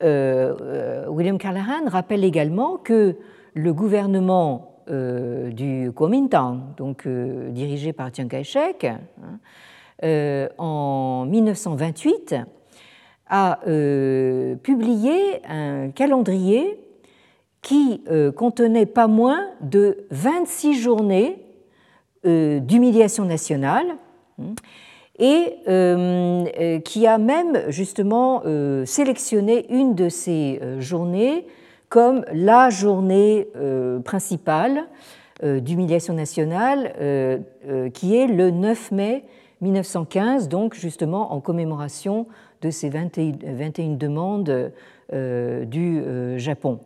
[0.00, 3.16] William Callahan rappelle également que
[3.54, 12.36] le gouvernement du Kuomintang, donc dirigé par Chiang Kai-shek, hein, en 1928,
[13.28, 13.58] a
[14.62, 16.85] publié un calendrier
[17.66, 18.04] qui
[18.36, 21.46] contenait pas moins de 26 journées
[22.26, 23.86] euh, d'humiliation nationale
[24.40, 24.54] hein,
[25.18, 28.42] et euh, euh, qui a même justement
[28.84, 31.46] sélectionné une de ces journées
[31.88, 33.48] comme la journée
[34.04, 34.84] principale
[35.42, 36.92] d'humiliation nationale,
[37.94, 39.24] qui est le 9 mai
[39.60, 42.26] 1915, donc justement en commémoration
[42.66, 44.72] de ces 21, demandes
[45.12, 46.02] du
[46.38, 46.80] Japon.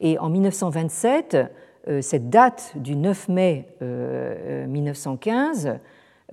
[0.00, 1.36] Et en 1927,
[1.88, 5.74] euh, cette date du 9 mai 1915, euh,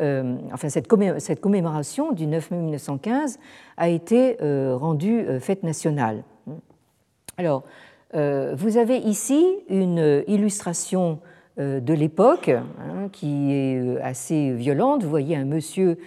[0.02, 3.40] euh, enfin cette, commémoration du 9 mai 1915
[3.78, 6.24] a été rendue fête nationale.
[7.38, 7.64] Alors,
[8.14, 11.20] vous avez ici une illustration
[11.58, 15.04] de l'époque hein, qui est assez violente.
[15.04, 15.98] Vous voyez un monsieur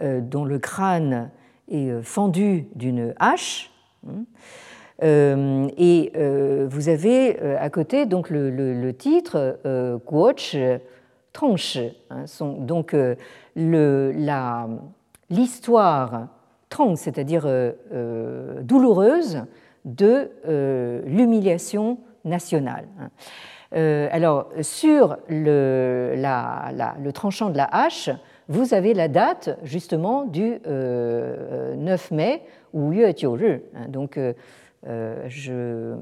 [0.00, 1.30] dont le crâne
[1.72, 3.70] est fendu d'une hache.
[4.06, 4.24] Hein.
[5.02, 9.58] Euh, et euh, vous avez euh, à côté donc le, titre
[10.06, 10.56] Guoch
[11.32, 11.92] Tongshi.
[12.10, 12.24] Hein,
[12.58, 12.96] donc
[15.30, 16.28] l'histoire
[16.68, 17.46] Tong, c'est-à-dire
[18.62, 19.42] douloureuse
[19.84, 20.30] de
[21.06, 22.86] l'humiliation nationale.
[23.00, 24.08] Hein.
[24.12, 28.10] alors, sur le, le, tranchant de la hache,
[28.48, 33.88] vous avez la date justement du 9 mai ou Yue hein.
[33.88, 34.18] donc
[34.88, 35.94] euh, je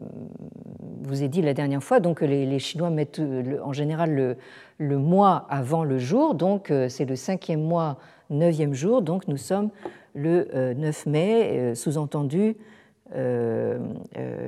[1.03, 3.21] vous ai dit la dernière fois donc, les, Chinois mettent
[3.63, 4.37] en général
[4.79, 7.99] le, mois avant le jour, donc euh, c'est le cinquième mois,
[8.31, 9.69] neuvième jour, donc nous sommes
[10.15, 12.57] le 9 euh, mai, sous-entendu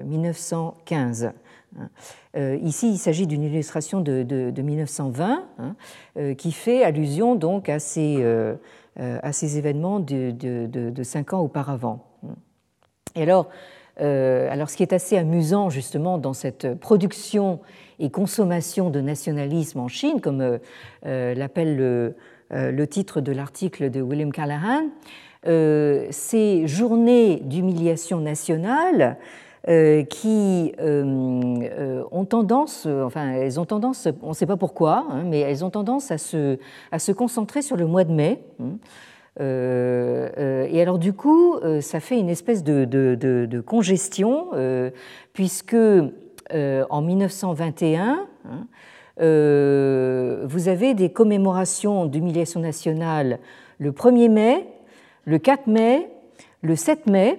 [0.06, 1.32] 1915.
[2.34, 8.24] Ici, il s'agit d'une illustration de, 1920 hein, qui fait allusion donc à ces,
[9.32, 12.04] ces événements de, de, cinq ans auparavant.
[13.14, 13.48] Et alors,
[14.00, 17.60] euh, alors, ce qui est assez amusant justement dans cette production
[17.98, 20.58] et consommation de nationalisme en Chine, comme euh,
[21.06, 24.88] euh, l'appelle le, titre de l'article de William Callahan,
[25.44, 29.16] ces journées d'humiliation nationale
[29.66, 35.64] qui ont tendance, enfin elles ont tendance, on ne sait pas pourquoi, hein, mais elles
[35.64, 36.58] ont tendance à se,
[36.90, 38.42] à se concentrer sur le mois de mai.
[38.60, 38.78] Hein.
[39.40, 44.48] Euh, euh, et alors du coup, euh, ça fait une espèce de, congestion,
[45.32, 48.66] puisque en 1921, hein,
[50.44, 53.38] vous avez des commémorations d'humiliation nationale
[53.78, 54.66] le 1er mai,
[55.24, 56.08] le 4 mai,
[56.62, 57.38] le 7 mai.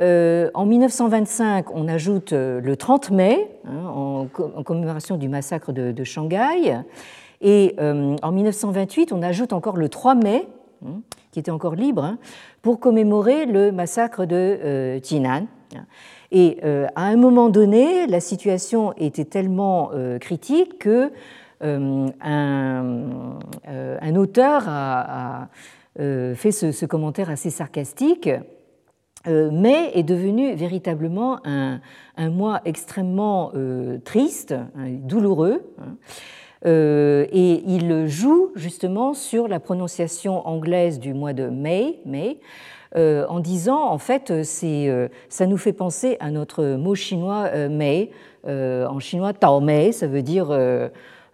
[0.00, 4.26] En 1925, on ajoute le 30 mai, hein, en,
[4.64, 6.82] commémoration du massacre de, Shanghai.
[7.40, 10.46] Et en 1928, on ajoute encore le 3 mai,
[10.86, 11.00] Hein,
[11.32, 12.18] qui était encore libre, hein,
[12.62, 15.46] pour commémorer le massacre de euh, Jinan.
[16.30, 21.10] Et euh, à un moment donné, la situation était tellement euh, critique que
[21.60, 22.12] un,
[24.14, 25.48] auteur a,
[25.96, 28.30] fait ce, commentaire assez sarcastique.
[29.26, 31.80] Mai est devenu véritablement un,
[32.30, 33.52] mois extrêmement
[34.04, 35.62] triste, hein, douloureux.
[36.66, 42.40] Euh, et il joue justement sur la prononciation anglaise du mois de mai, mai
[42.96, 47.68] euh, en disant en fait c'est, euh, ça nous fait penser à notre mot chinois
[47.68, 48.10] Mei.
[48.46, 50.48] en chinois Tao Mei, ça veut dire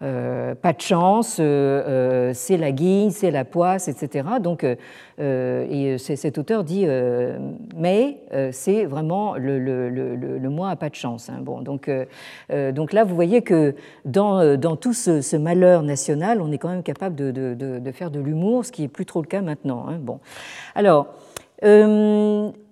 [0.05, 4.29] euh, pas de chance, euh, euh, c'est la guigne, c'est la poisse, etc.
[4.40, 4.67] Donc,
[5.19, 6.87] et cet auteur dit,
[7.77, 8.19] mais
[8.53, 11.31] c'est vraiment le, le, mois à pas de chance.
[11.31, 11.38] Hein.
[11.40, 11.90] Bon, donc,
[12.51, 16.83] donc là, vous voyez que dans, dans tout ce, malheur national, on est quand même
[16.83, 19.87] capable de, de, faire de l'humour, ce qui est plus trop le cas maintenant.
[19.88, 19.99] Hein.
[20.01, 20.19] Bon,
[20.75, 21.07] alors.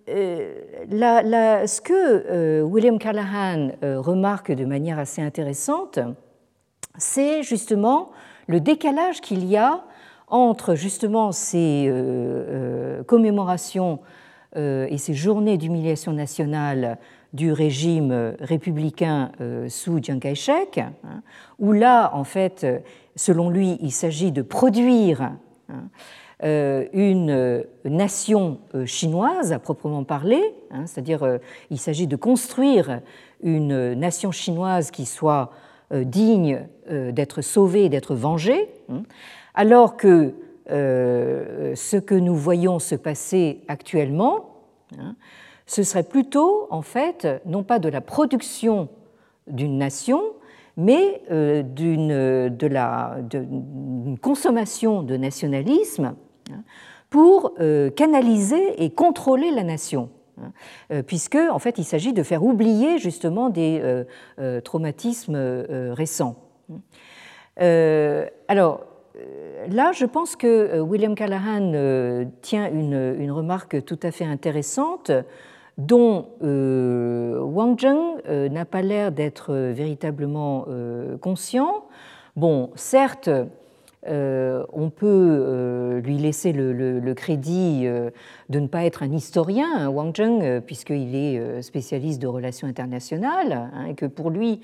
[0.08, 6.00] Ce que William Callahan remarque de manière assez intéressante,
[6.98, 8.10] c'est justement
[8.46, 9.84] le décalage qu'il y a
[10.28, 14.00] entre justement ces euh, euh, commémorations
[14.56, 16.98] euh, et ces journées d'humiliation nationale
[17.34, 19.32] du régime républicain
[19.68, 21.22] sous Chiang Kai-shek, hein,
[21.58, 22.66] où là, en fait,
[23.16, 25.32] selon lui, il s'agit de produire
[25.70, 31.38] hein, une nation chinoise à proprement parler, hein, c'est-à-dire
[31.70, 33.00] il s'agit de construire
[33.42, 35.52] une nation chinoise qui soit
[35.92, 39.02] digne euh, d'être sauvé et d'être vengé, hein,
[39.54, 40.34] alors que
[40.70, 44.62] euh, ce que nous voyons se passer actuellement,
[44.98, 45.16] hein,
[45.66, 48.88] Ce serait plutôt, en fait, non pas de la production
[49.46, 50.22] d'une nation,
[50.76, 53.18] mais d'une de la
[54.22, 56.14] consommation de nationalisme
[56.50, 56.62] hein,
[57.10, 57.54] pour
[57.94, 60.08] canaliser et contrôler la nation.
[60.42, 64.04] Hein, puisque en fait il s'agit de faire oublier justement des
[64.64, 65.36] traumatismes
[65.94, 66.36] récents.
[67.58, 68.80] alors
[69.16, 74.24] euh, là, je pense que euh, William Callahan euh, tient une, remarque tout à fait
[74.24, 75.10] intéressante
[75.78, 80.66] dont Wang Zheng n'a pas l'air d'être véritablement
[81.22, 81.86] conscient.
[82.36, 83.30] Bon, certes,
[84.06, 90.60] on peut lui laisser le, crédit de ne pas être un historien, hein, Wang Zheng,
[90.60, 94.60] puisqu'il est spécialiste de relations internationales, hein, et que pour lui,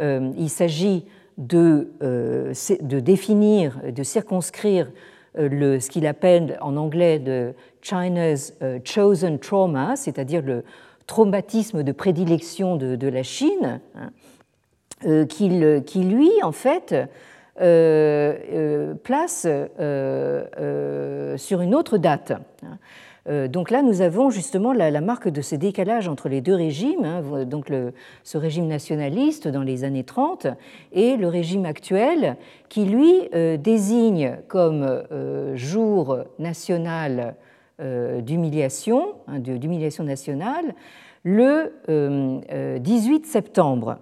[0.00, 1.04] il s'agit
[1.40, 2.52] de, euh,
[3.00, 4.90] définir, de circonscrire
[5.38, 10.64] euh, le, ce qu'il appelle en anglais de China's euh, chosen trauma, c'est-à-dire le
[11.06, 16.94] traumatisme de prédilection de, la Chine, hein, qui, lui, en fait,
[17.56, 19.46] place
[21.36, 22.32] sur une autre date.
[23.28, 27.04] Euh, donc là, nous avons justement la, marque de ce décalage entre les deux régimes,
[27.04, 27.72] hein, donc
[28.24, 30.46] ce régime nationaliste dans les années 30
[30.92, 32.36] et le régime actuel
[32.68, 37.34] qui, lui, euh, désigne comme euh, jour national
[38.20, 40.74] d'humiliation, hein, d'humiliation nationale,
[41.24, 41.72] le
[42.78, 43.96] 18 septembre.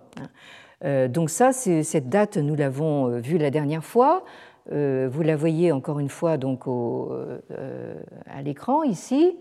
[0.85, 4.25] Donc ça, cette date, nous l'avons vue la dernière fois.
[4.73, 7.39] Euh, vous la voyez encore une fois donc euh,
[8.27, 9.37] à l'écran ici.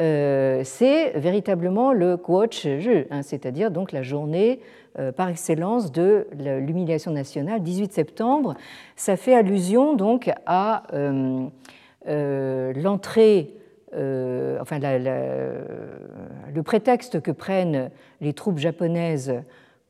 [0.00, 4.60] Euh, c'est véritablement le Guochi hein, c'est-à-dire donc la journée
[5.16, 8.54] par excellence de l'humiliation nationale, 18 septembre.
[8.94, 10.84] Ça fait allusion donc à
[12.06, 13.54] l'entrée,
[13.92, 19.34] enfin le prétexte que prennent les troupes japonaises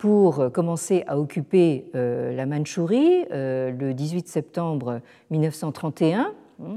[0.04, 5.00] pour commencer à occuper euh, la Mandchourie euh, le 18 septembre
[5.30, 6.74] 1931, hein,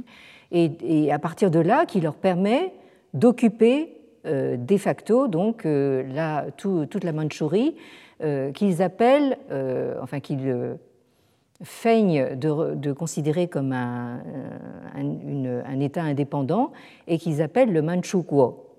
[0.50, 2.72] et, à partir de là, qui leur permet
[3.14, 5.68] d'occuper euh, de facto donc
[6.56, 7.76] toute la Mandchourie,
[8.54, 9.38] qu'ils appellent,
[10.02, 10.78] enfin qu'ils
[11.62, 14.22] feignent de, considérer comme un,
[14.96, 16.72] un, État indépendant
[17.08, 18.74] et qu'ils appellent le Manchukuo.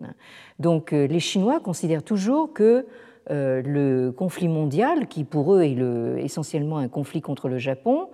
[0.59, 2.87] Donc les Chinois considèrent toujours que
[3.31, 5.77] le conflit mondial, qui pour eux est
[6.23, 8.09] essentiellement un conflit contre le Japon,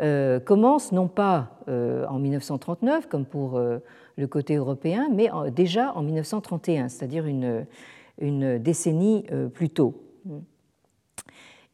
[0.00, 6.02] euh, commence non pas euh, en 1939 comme pour le côté européen, mais déjà en
[6.02, 7.66] 1931, c'est-à-dire une,
[8.58, 10.02] décennie plus tôt.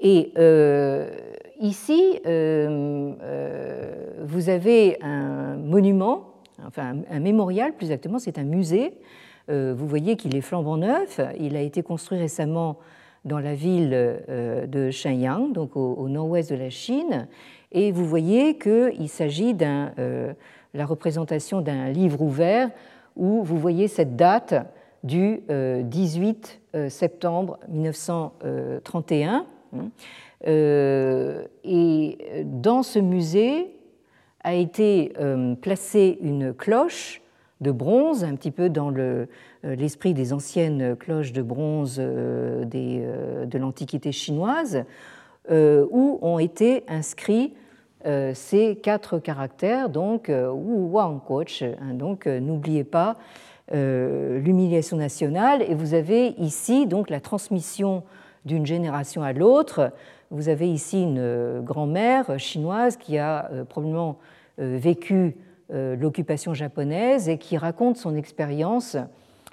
[0.01, 0.33] Et
[1.61, 2.21] ici,
[4.25, 6.35] vous avez un monument,
[6.67, 8.95] enfin un mémorial plus exactement, c'est un musée euh,
[9.49, 11.21] vous voyez qu'il est flambant neuf.
[11.39, 12.79] Il a été construit récemment
[13.25, 17.29] dans la ville euh, de Shenyang, donc au, nord-ouest de la Chine.
[17.71, 19.67] Et vous voyez qu'il s'agit de
[19.99, 20.33] euh,
[20.75, 22.71] la représentation d'un livre ouvert
[23.17, 24.55] où vous voyez cette date
[25.05, 29.47] du 18 septembre 1931.
[31.65, 33.71] Et dans ce musée
[34.45, 35.13] a été
[35.61, 37.23] placée une cloche
[37.61, 39.27] de bronze, un petit peu dans euh,
[39.63, 44.85] l'esprit des anciennes cloches de bronze euh, euh, de l'Antiquité chinoise,
[45.51, 47.55] où ont été inscrits
[48.35, 53.17] ces quatre caractères, donc Wu Wang hein, donc n'oubliez pas
[53.73, 58.03] l'humiliation nationale, et vous avez ici donc la transmission
[58.45, 59.91] d'une génération à l'autre.
[60.31, 64.19] Vous avez ici une grand-mère chinoise qui a probablement
[64.59, 65.35] vécu
[65.71, 68.97] l'occupation japonaise et qui raconte son expérience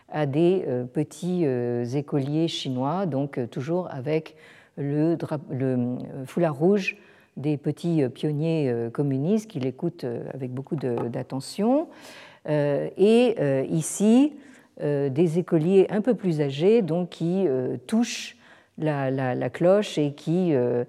[0.10, 4.36] à des euh, petits euh, écoliers chinois, donc toujours avec
[4.78, 5.18] le,
[6.26, 6.98] foulard rouge
[7.38, 11.88] des petits pionniers communistes qui l'écoutent avec beaucoup d'attention.
[12.46, 13.36] Et
[13.70, 14.34] ici,
[14.82, 17.48] des écoliers un peu plus âgés donc, qui
[17.88, 18.36] touchent
[18.78, 20.84] la, cloche et qui euh,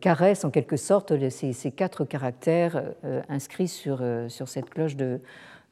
[0.00, 5.20] caresse en quelque sorte ces, quatre caractères euh, inscrits sur, euh, sur cette cloche de,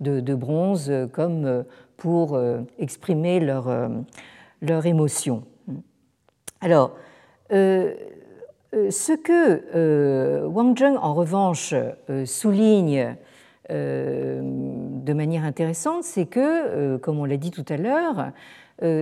[0.01, 1.65] bronze comme
[1.99, 2.41] pour
[2.79, 3.69] exprimer leur,
[4.63, 5.45] leur émotion.
[6.63, 6.97] Alors,
[7.51, 7.93] ce
[9.17, 11.75] que Wang Zheng, en revanche,
[12.25, 13.15] souligne
[13.69, 18.33] de manière intéressante, c'est que, comme on l'a dit tout à l'heure,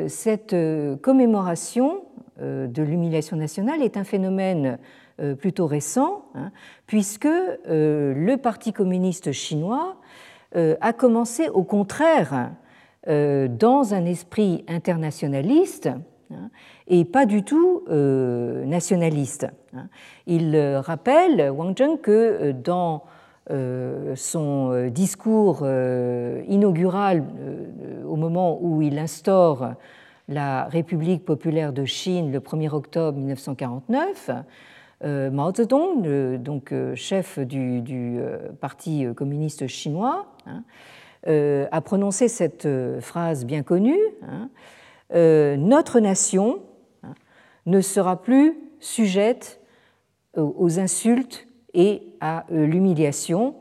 [0.08, 0.56] cette
[1.00, 2.07] commémoration euh,
[2.40, 4.78] de l'humiliation nationale est un phénomène
[5.20, 6.52] euh, plutôt récent, hein,
[6.86, 9.96] puisque euh, le Parti communiste chinois
[10.80, 12.52] a commencé au contraire
[13.06, 15.90] dans un esprit internationaliste
[16.30, 16.48] hein,
[16.86, 19.46] et pas du tout nationaliste.
[19.76, 19.88] Hein.
[20.26, 23.04] Il rappelle, Wang Zheng, que dans
[24.14, 25.66] son discours
[26.48, 27.24] inaugural
[28.06, 29.74] au moment où il instaure
[30.28, 34.30] la République populaire de Chine le 1er octobre 1949,
[35.04, 40.64] euh, Mao Zedong, donc euh, chef du, euh, Parti communiste chinois, hein,
[41.26, 42.68] a prononcé cette
[43.00, 44.48] phrase bien connue hein,
[45.58, 46.60] Notre nation
[47.02, 47.14] hein,
[47.66, 49.60] ne sera plus sujette
[50.36, 53.56] aux insultes et à l'humiliation,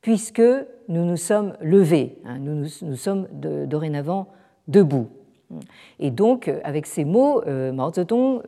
[0.00, 0.40] puisque
[0.88, 4.28] nous nous sommes levés, nous, nous, sommes dorénavant
[4.68, 5.08] debout.
[6.00, 8.42] Et donc, avec ces mots, Mao Zedong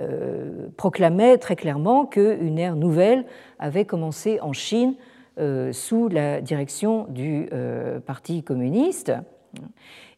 [0.00, 3.26] euh, proclamait très clairement qu'une ère nouvelle
[3.58, 4.94] avait commencé en Chine
[5.38, 9.12] euh, sous la direction du euh, Parti communiste.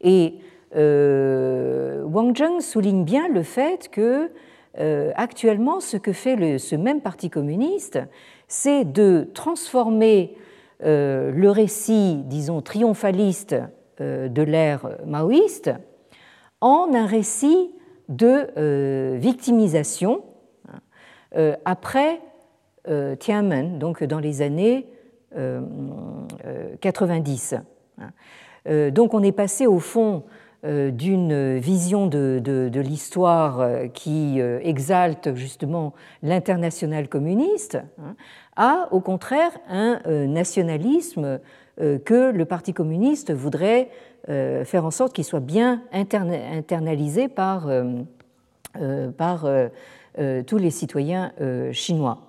[0.01, 0.35] Et
[0.77, 4.31] Wang Zheng souligne bien le fait que
[5.17, 8.01] actuellement, ce que fait ce même Parti communiste,
[8.49, 10.37] c'est de transformer
[10.81, 13.57] le récit, disons, triomphaliste
[14.01, 15.71] de l'ère maoïste
[16.61, 17.71] en un récit
[18.09, 20.25] de euh, victimisation
[21.37, 22.21] euh, après
[22.89, 24.89] euh, Tiananmen, donc dans les années
[26.81, 27.57] 90.
[28.93, 30.23] Donc on est passé au fond
[30.63, 35.93] d'une vision de, l'histoire qui exalte justement
[36.23, 38.15] l'international communiste hein,
[38.55, 41.41] à, au contraire, un nationalisme
[41.79, 43.91] que le Parti communiste voudrait
[44.31, 47.93] euh, faire en sorte qu'il soit bien internalisé par, euh,
[48.81, 51.33] euh, tous les citoyens
[51.73, 52.21] chinois.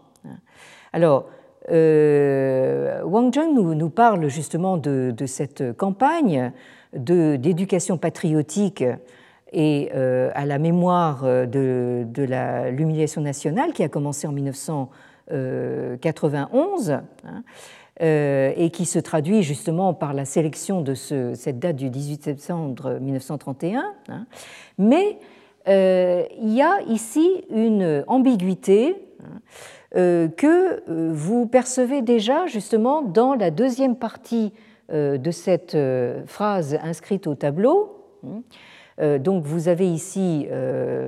[0.92, 1.30] Alors,
[1.70, 6.52] Wang Zheng nous, parle justement de, cette campagne
[6.94, 8.84] d'éducation patriotique
[9.54, 12.06] et à la mémoire de,
[12.72, 16.92] l'humiliation nationale qui a commencé en 1991.
[16.92, 16.98] Euh,
[18.02, 23.84] et qui se traduit justement par la sélection de cette date du 18 septembre 1931.
[24.10, 24.26] Hein.
[24.78, 25.18] Mais
[25.68, 29.40] euh, il y a ici une ambiguïté hein,
[29.96, 30.84] euh, que
[31.14, 34.52] vous percevez déjà justement dans la deuxième partie
[34.92, 35.76] de cette
[36.28, 38.06] phrase inscrite au tableau.
[38.24, 39.18] Hein.
[39.18, 40.48] Donc vous avez ici,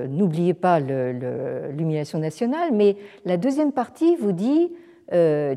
[0.08, 4.72] n'oubliez pas l'humiliation nationale, mais la deuxième partie vous dit
[5.12, 5.54] euh,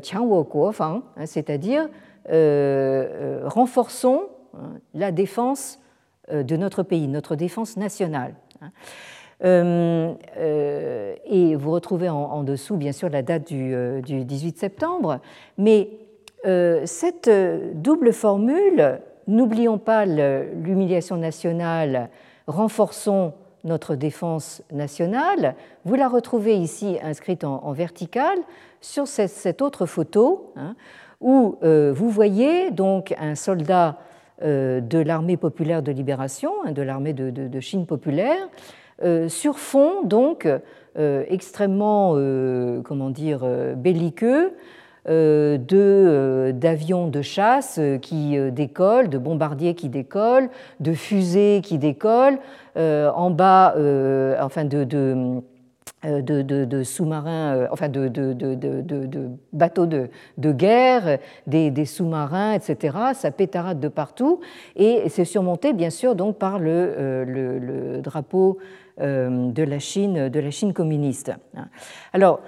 [0.80, 1.88] hein, c'est-à-dire
[2.30, 4.22] euh, euh, renforçons
[4.54, 5.78] hein, la défense
[6.32, 8.34] de notre pays, notre défense nationale.
[8.60, 8.70] Hein.
[11.26, 15.18] et vous retrouvez en, dessous, bien sûr, la date du, 18 septembre.
[15.58, 15.90] Mais
[16.84, 17.28] cette
[17.74, 22.08] double formule, n'oublions pas l'humiliation nationale,
[22.46, 23.34] renforçons
[23.64, 25.54] notre défense nationale,
[25.84, 28.38] vous la retrouvez ici inscrite en, verticale
[28.80, 30.74] sur cette, autre photo, hein,
[31.20, 33.98] où euh, vous voyez donc un soldat
[34.42, 38.48] euh, de l'armée populaire de libération, hein, de l'armée de, Chine populaire,
[39.04, 40.48] euh, sur fond donc
[40.96, 42.14] extrêmement,
[42.84, 43.46] comment dire,
[43.76, 44.52] belliqueux,
[45.06, 50.48] d'avions de chasse qui décollent, de bombardiers qui décollent,
[50.80, 52.38] de fusées qui décollent,
[52.76, 53.74] en bas,
[54.40, 54.84] enfin de
[56.04, 58.10] euh, sous-marins, euh, enfin de,
[59.52, 62.96] bateaux de, guerre, des, sous-marins, etc.
[63.14, 64.40] Ça pétarade de partout
[64.74, 68.58] et c'est surmonté bien sûr donc par le, euh, drapeau
[68.98, 71.30] de la Chine, de la Chine communiste.
[72.12, 72.40] Alors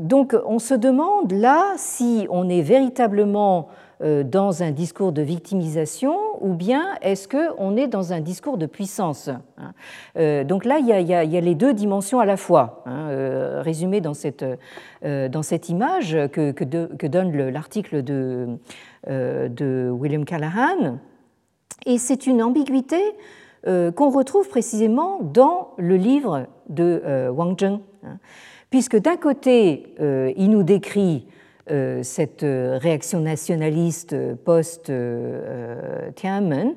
[0.00, 3.68] donc on se demande là si on est véritablement
[4.02, 8.64] euh, dans un discours de victimisation ou bien est-ce qu'on est dans un discours de
[8.64, 9.74] puissance hein.
[10.16, 14.00] euh, Donc là, il y, a, les deux dimensions à la fois, hein, euh, résumées
[14.00, 14.42] dans cette,
[15.68, 18.58] image que, que, donne l'article de,
[19.06, 20.98] de William Callahan.
[21.84, 23.02] Et c'est une ambiguïté
[23.66, 28.16] qu'on retrouve précisément dans le livre de Wang Zheng, hein.
[28.70, 31.26] Puisque d'un côté, il nous décrit
[31.70, 36.74] euh, cette euh, réaction nationaliste post-Tiananmen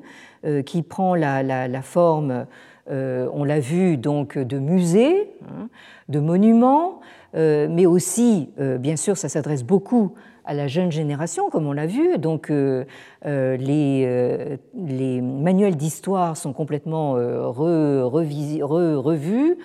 [0.66, 2.44] qui prend la, forme,
[2.86, 5.70] on l'a vu, donc de musées, hein,
[6.10, 7.00] de monuments,
[7.32, 10.12] mais aussi, bien sûr, ça s'adresse beaucoup
[10.44, 12.18] à la jeune génération, comme on l'a vu.
[12.18, 19.56] Donc, les, les, manuels d'histoire sont complètement revus,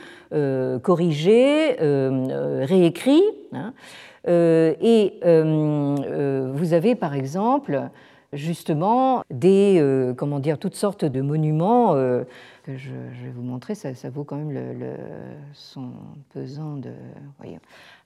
[0.82, 3.24] corrigés, réécrits.
[3.54, 3.74] Hein.
[4.28, 7.90] Euh, et euh, euh, vous avez par exemple
[8.34, 11.96] justement des, comment dire, toutes sortes de monuments
[12.78, 13.76] je, vais vous montrer.
[13.76, 14.96] Ça, vaut quand même le,
[15.54, 15.92] son
[16.34, 16.92] pesant de.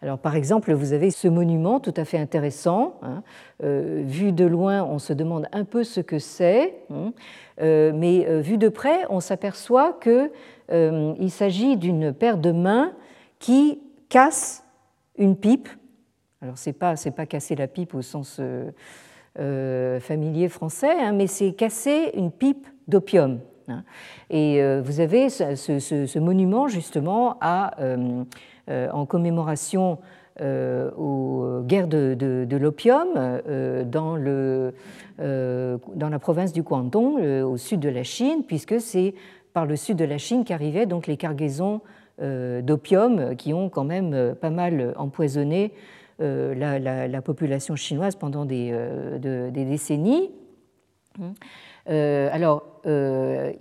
[0.01, 2.99] Alors, par exemple, vous avez ce monument tout à fait intéressant.
[3.01, 3.23] Hein.
[3.61, 7.13] vu de loin, on se demande un peu ce que c'est, hein.
[7.59, 12.93] mais vu de près, on s'aperçoit qu'il s'agit d'une paire de mains
[13.39, 14.63] qui casse
[15.17, 15.69] une pipe.
[16.41, 18.69] Alors, ce n'est pas, pas casser la pipe au sens euh,
[19.39, 23.39] euh, familier français, hein, mais c'est casser une pipe d'opium.
[23.67, 23.83] Hein.
[24.29, 27.75] Et euh, vous avez ce, monument justement à,
[28.69, 29.99] en commémoration
[30.39, 33.07] aux guerres de, l'opium
[33.85, 34.15] dans,
[36.09, 39.13] la province du Guangdong, au sud de la Chine, puisque c'est
[39.53, 41.81] par le sud de la Chine qu'arrivaient donc les cargaisons
[42.21, 45.73] euh, d'opium qui ont quand même euh, pas mal empoisonné
[46.21, 48.71] euh, la, population chinoise pendant des,
[49.51, 50.29] décennies.
[51.85, 52.63] Alors,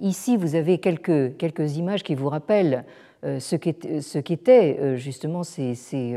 [0.01, 2.85] ici, vous avez quelques, quelques images qui vous rappellent
[3.23, 3.57] ce
[4.19, 6.17] qu'étaient justement ces, ces,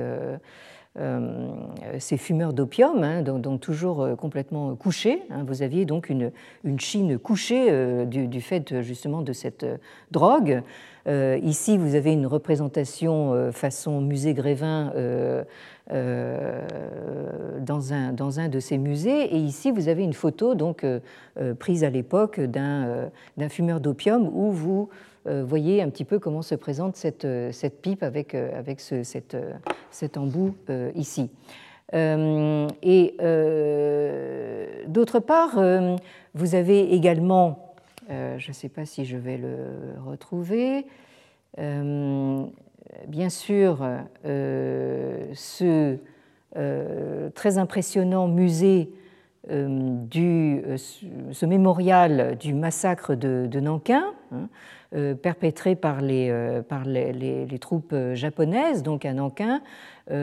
[2.18, 5.22] fumeurs d'opium, hein, donc, toujours complètement couchés.
[5.30, 5.43] Hein.
[5.47, 6.32] Vous aviez donc une,
[6.64, 9.66] une Chine couchée du, fait justement de cette
[10.12, 10.62] drogue.
[11.08, 15.43] Euh, ici, vous avez une représentation euh, façon musée Grévin euh,
[17.60, 19.36] dans, un, dans un de ces musées.
[19.36, 20.86] Et ici, vous avez une photo donc,
[21.60, 23.12] prise à l'époque d'un
[23.49, 24.89] fumeur d'opium où vous
[25.26, 29.38] voyez un petit peu comment se présente cette, cette pipe avec, avec ce, cette,
[29.91, 30.56] cet embout
[30.95, 31.30] ici.
[31.93, 33.16] et
[34.88, 35.62] d'autre part,
[36.34, 37.64] vous avez également
[38.10, 40.86] je ne sais pas si je vais le retrouver.
[41.60, 42.45] Euh,
[43.08, 43.80] bien sûr,
[44.26, 45.97] euh, ce
[47.34, 48.89] très impressionnant musée
[49.50, 50.64] du,
[51.32, 58.82] ce mémorial du massacre de, Nankin, hein, perpétré par, les, par les, les, troupes japonaises,
[58.84, 59.62] donc à Nankin,
[60.10, 60.16] en,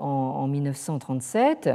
[0.00, 1.70] en, 1937.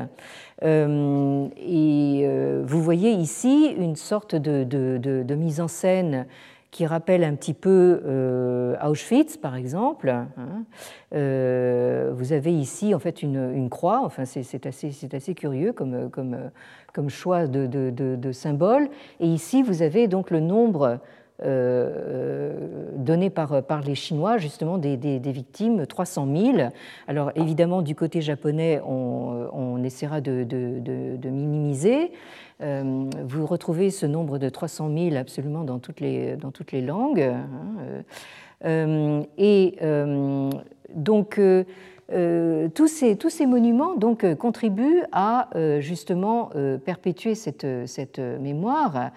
[0.63, 6.25] Euh, et euh, vous voyez ici une sorte de, mise en scène
[6.71, 10.09] qui rappelle un petit peu euh, Auschwitz, par exemple.
[10.09, 10.65] Hein.
[11.11, 14.01] vous avez ici en fait une, croix.
[14.03, 18.89] Enfin, c'est assez, assez, curieux comme choix de, de, symbole.
[19.19, 20.99] Et ici, vous avez donc le nombre
[21.43, 22.51] euh,
[22.95, 26.57] donné par, par les Chinois, justement, des, des, victimes, 300 000.
[27.07, 32.11] Alors évidemment, du côté japonais, on, on essaiera de, de, minimiser.
[32.61, 36.81] Euh, vous retrouvez ce nombre de 300 000 absolument dans toutes les, dans toutes les
[36.81, 37.21] langues.
[37.21, 38.03] Hein,
[38.65, 39.77] euh, et
[40.95, 41.39] donc,
[42.09, 45.49] tous, ces, tous, ces, monuments donc, contribuent à
[45.79, 46.49] justement
[46.85, 49.11] perpétuer cette, cette mémoire.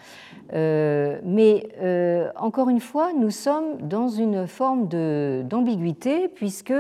[0.52, 6.72] Euh, mais euh, encore une fois, nous sommes dans une forme d'ambiguïté puisque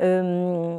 [0.00, 0.78] euh,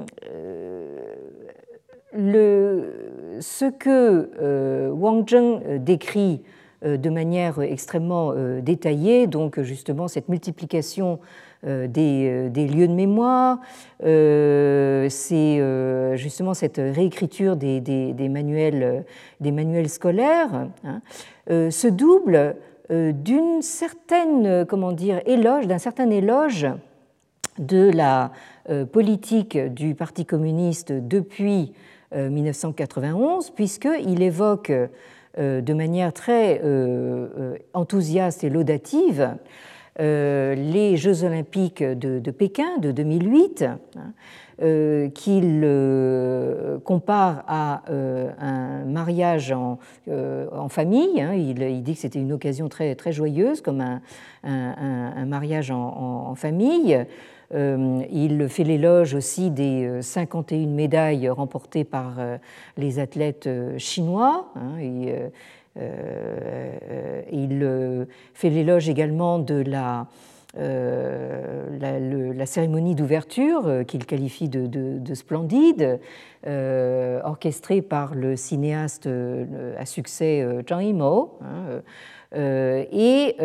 [2.14, 6.44] le, ce que Wang Zheng décrit
[6.84, 11.20] de manière extrêmement détaillée, donc justement cette multiplication
[11.64, 13.60] des, des, lieux de mémoire,
[14.00, 15.62] c'est
[16.18, 21.02] justement cette réécriture des, manuels, scolaires, hein,
[21.50, 22.56] euh, se double
[22.90, 26.68] euh, d'une certaine, comment dire, éloge, d'un certain éloge
[27.60, 28.32] de la
[28.70, 31.74] euh, politique du Parti communiste depuis
[32.16, 34.72] 1991, puisqu'il évoque
[35.36, 36.62] de manière très
[37.74, 39.36] enthousiaste et laudative
[40.00, 43.66] les Jeux olympiques de, Pékin de 2008.
[44.62, 49.80] Euh, qu'il euh, compare à euh, un mariage en,
[50.70, 51.22] famille.
[51.22, 51.34] Hein.
[51.34, 53.82] Il, dit que c'était une occasion très, très joyeuse, comme
[54.44, 57.04] un, mariage en, famille.
[57.52, 62.18] il fait l'éloge aussi des 51 médailles remportées par
[62.78, 64.52] les athlètes chinois.
[64.56, 64.78] Hein.
[65.76, 67.68] Il
[68.34, 70.08] fait l'éloge également de la
[70.56, 76.00] euh, la, cérémonie d'ouverture, euh, qu'il qualifie de, splendide,
[76.46, 79.10] euh, orchestrée par le cinéaste
[79.78, 81.32] à succès Zhang Yimou.
[81.42, 81.82] Hein,
[82.36, 83.36] et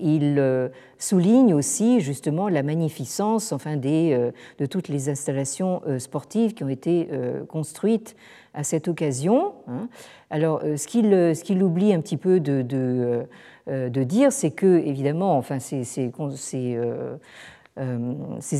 [0.00, 4.32] il souligne aussi justement la magnificence enfin, de
[4.68, 7.08] toutes les installations sportives qui ont été
[7.48, 8.16] construites
[8.54, 9.52] à cette occasion.
[9.68, 9.88] Hein.
[10.30, 15.82] Alors, ce qu'il ce oublie un petit peu de, dire, c'est que, évidemment, enfin, c'est
[15.82, 17.16] euh, ces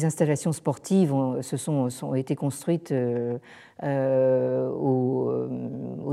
[0.04, 2.94] installations sportives ont, se sont, ont été construites
[3.82, 5.48] au,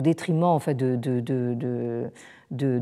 [0.02, 2.10] détriment en de,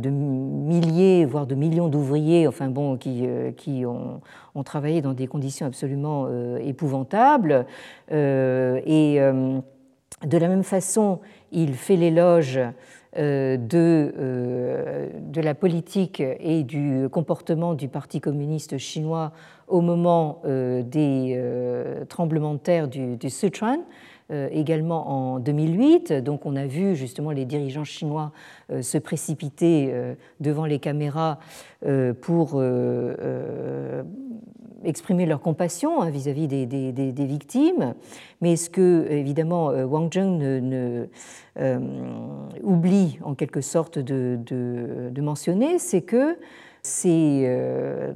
[0.10, 4.22] milliers, voire de millions d'ouvriers, enfin bon, qui, ont,
[4.64, 6.28] travaillé dans des conditions absolument
[6.60, 7.66] épouvantables.
[8.10, 9.20] et
[10.26, 11.20] de la même façon,
[11.52, 12.60] il fait l'éloge
[13.18, 19.34] euh, euh, de, la politique et du comportement du Parti communiste chinois
[19.72, 21.42] au moment euh, des
[22.10, 23.80] tremblements de terre du, Sichuan,
[24.30, 26.14] également en 2008.
[26.14, 28.32] Donc on a vu justement les dirigeants chinois
[28.82, 29.94] se précipiter
[30.40, 31.40] devant les caméras
[32.22, 32.62] pour
[34.86, 37.94] exprimer leur compassion hein, vis-à-vis des, victimes.
[38.40, 41.08] Mais ce que, évidemment, Wang Zheng ne
[41.60, 41.80] euh,
[42.64, 46.38] oublie en quelque sorte de, mentionner, c'est que
[47.46, 48.14] euh,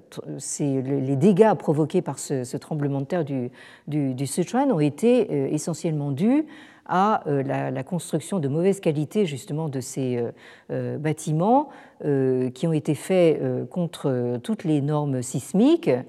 [0.59, 6.45] les dégâts provoqués par ce, tremblement de terre du, Sichuan ont été euh, essentiellement dus
[6.87, 10.23] à la, construction de mauvaise qualité justement de ces
[10.69, 11.69] bâtiments
[12.03, 13.41] qui ont été faits
[13.71, 15.89] contre toutes les normes sismiques.
[15.89, 16.01] euh,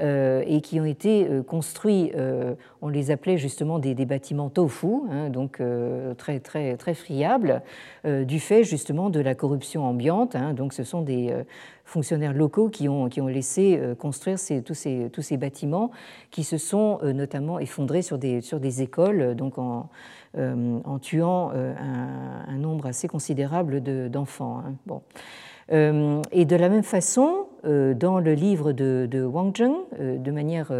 [0.00, 5.28] et qui ont été euh, construits, euh, on les appelait justement des, bâtiments tofu, hein,
[5.28, 5.60] donc
[6.18, 7.62] très, très, très friables,
[8.04, 10.34] du fait justement de la corruption ambiante.
[10.34, 10.54] Hein.
[10.54, 11.32] donc ce sont des
[11.84, 15.90] fonctionnaires locaux qui ont, qui ont laissé construire tous, ces, tous ces bâtiments
[16.30, 19.88] qui se sont notamment effondrés sur des, sur des écoles, donc en,
[20.36, 23.80] en tuant un, nombre assez considérable
[24.10, 24.62] d'enfants.
[24.66, 24.74] Hein.
[24.86, 25.02] Bon.
[25.70, 30.30] Euh, et de la même façon, euh, dans le livre de, Wang Zheng, euh, de
[30.30, 30.72] manière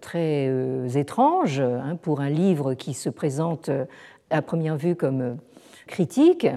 [0.00, 0.50] très
[0.96, 3.70] étrange, hein, pour un livre qui se présente
[4.30, 5.36] à première vue comme
[5.86, 6.48] critique,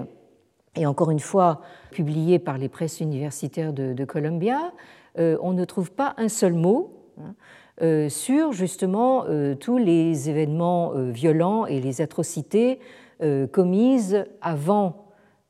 [0.74, 1.60] et encore une fois
[1.92, 4.72] publié par les presses universitaires de, Columbia,
[5.16, 6.90] on ne trouve pas un seul mot
[7.20, 9.26] hein, sur justement
[9.60, 12.80] tous les événements violents et les atrocités
[13.52, 15.07] commises avant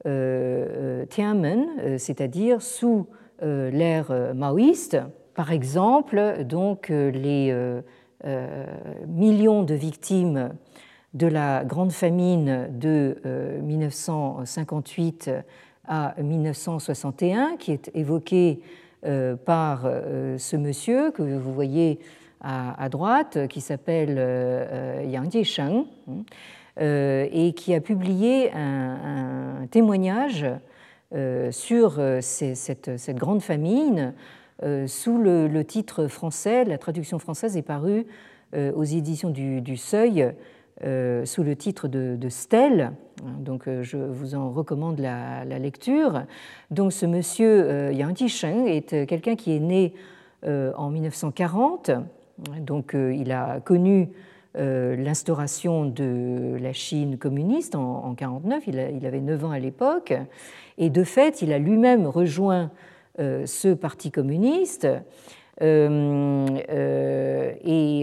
[0.09, 1.44] euh, euh,
[1.78, 3.06] euh, c'est-à-dire sous
[3.40, 4.98] l'ère maoïste.
[5.34, 7.54] Par exemple, donc les
[9.06, 10.50] millions de victimes
[11.14, 13.16] de la grande famine de
[13.62, 15.30] 1958
[15.86, 18.61] à 1961, qui est évoquée
[19.44, 22.00] par ce monsieur que vous voyez
[22.40, 24.18] à droite, qui s'appelle
[25.09, 25.84] Yang Jisheng.
[26.80, 30.46] Euh, et qui a publié un, témoignage
[31.12, 34.14] euh, sur euh, cette, grande famine
[34.86, 36.64] sous le, titre français.
[36.64, 38.06] La traduction française est parue
[38.56, 40.34] aux éditions du, Seuil
[40.82, 42.92] sous le titre de, Stèle.
[43.38, 46.22] Donc, je vous en recommande la, lecture.
[46.72, 49.94] Donc, ce monsieur Yang Jisheng est quelqu'un qui est né
[50.44, 51.92] en 1940.
[52.60, 58.64] Donc, il a connu euh, l'instauration de la Chine communiste en 1949.
[58.66, 60.14] Il, avait 9 ans à l'époque.
[60.78, 62.70] Et de fait, il a lui-même rejoint
[63.18, 64.88] euh, ce parti communiste.
[65.61, 66.46] Euh,
[67.64, 68.03] et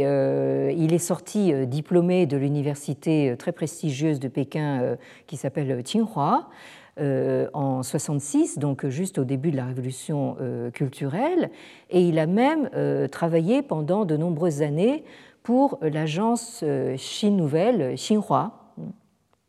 [0.77, 6.49] il est sorti diplômé de l'université très prestigieuse de Pékin qui s'appelle Tsinghua
[6.97, 10.35] en 66, donc juste au début de la révolution
[10.73, 11.49] culturelle.
[11.89, 12.69] Et il a même
[13.09, 15.05] travaillé pendant de nombreuses années
[15.45, 18.51] pour l'agence euh, Chine Nouvelle, Xinhua.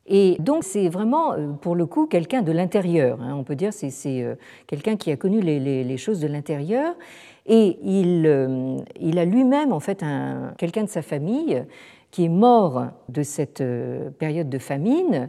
[0.06, 3.18] Et donc c'est vraiment, euh, pour le coup, quelqu'un de l'intérieur.
[3.20, 3.34] Hein.
[3.34, 4.34] On peut dire c'est c'est euh,
[4.66, 6.94] quelqu'un qui a connu les, choses de l'intérieur.
[7.46, 10.04] Et il, il a lui-même, en fait,
[10.58, 11.64] quelqu'un de sa famille
[12.10, 13.62] qui est mort de cette
[14.18, 15.28] période de famine.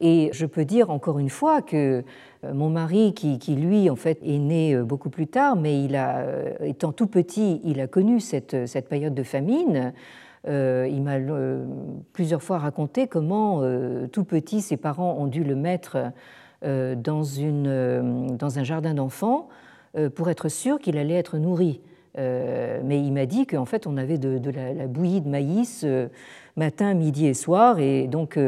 [0.00, 2.02] Et je peux dire encore une fois que
[2.44, 5.94] euh, mon mari, qui, lui, en fait, est né euh, beaucoup plus tard, mais il
[5.96, 9.92] a, euh, étant tout petit, il a connu cette, cette période de famine.
[10.46, 11.16] il m'a
[12.12, 13.62] plusieurs fois raconté comment,
[14.12, 16.12] tout petit, ses parents ont dû le mettre
[16.62, 19.48] dans, une, dans un jardin d'enfants
[20.14, 21.80] pour être sûr qu'il allait être nourri.
[22.14, 25.86] mais il m'a dit qu'en fait, on avait de, la, bouillie de maïs
[26.56, 28.38] matin, midi et soir, et donc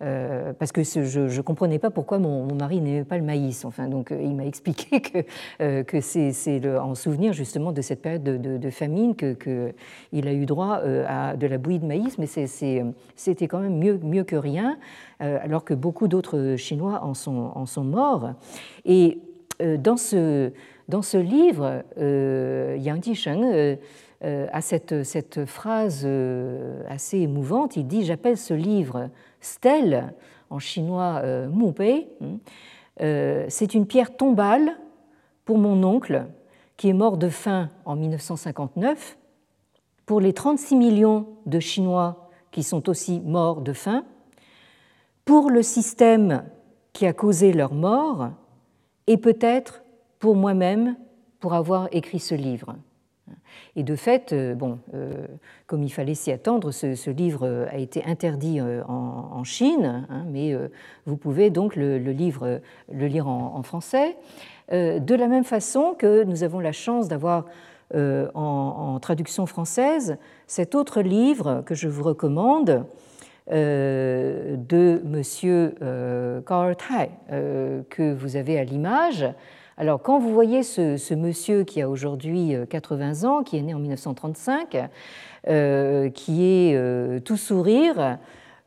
[0.00, 3.64] parce que je ne comprenais pas pourquoi mon, mari n'aimait pas le maïs.
[3.64, 5.18] Enfin, donc, euh, il m'a expliqué que,
[5.60, 6.32] euh, que c'est
[6.78, 11.58] en souvenir justement de cette période de, famine qu'il a eu droit à de la
[11.58, 14.78] bouillie de maïs, mais c'était quand même mieux, mieux que rien,
[15.18, 18.32] alors que beaucoup d'autres Chinois en sont, en sont morts.
[18.84, 19.18] Et
[19.60, 20.52] dans, ce,
[20.88, 23.78] dans ce livre, Yang Jisheng
[24.22, 26.08] a cette, cette phrase
[26.88, 27.76] assez émouvante.
[27.76, 29.10] Il dit J'appelle ce livre
[29.40, 30.14] stèle,
[30.50, 32.38] en chinois euh, Mu Bei, hein,
[33.00, 34.76] euh, c'est une pierre tombale
[35.44, 36.26] pour mon oncle
[36.76, 39.18] qui est mort de faim en 1959,
[40.06, 44.04] pour les 36 millions de Chinois qui sont aussi morts de faim,
[45.24, 46.44] pour le système
[46.92, 48.30] qui a causé leur mort,
[49.06, 49.82] et peut-être
[50.18, 50.96] pour moi-même
[51.38, 52.76] pour avoir écrit ce livre.
[53.76, 55.12] Et de fait, euh, bon, euh,
[55.66, 60.54] comme il fallait s'y attendre, ce, livre a été interdit euh, en, Chine, hein, mais
[61.06, 64.16] vous pouvez donc le, lire en, français.
[64.70, 67.46] De la même façon que nous avons la chance d'avoir
[67.94, 72.84] en, traduction française cet autre livre que je vous recommande
[73.50, 75.74] de Monsieur
[76.46, 77.10] Carl Tai,
[77.88, 79.26] que vous avez à l'image,
[79.80, 83.72] alors, quand vous voyez ce, monsieur qui a aujourd'hui 80 euh, ans, qui est né
[83.72, 84.76] en 1935,
[85.48, 88.18] euh, qui est euh, tout sourire,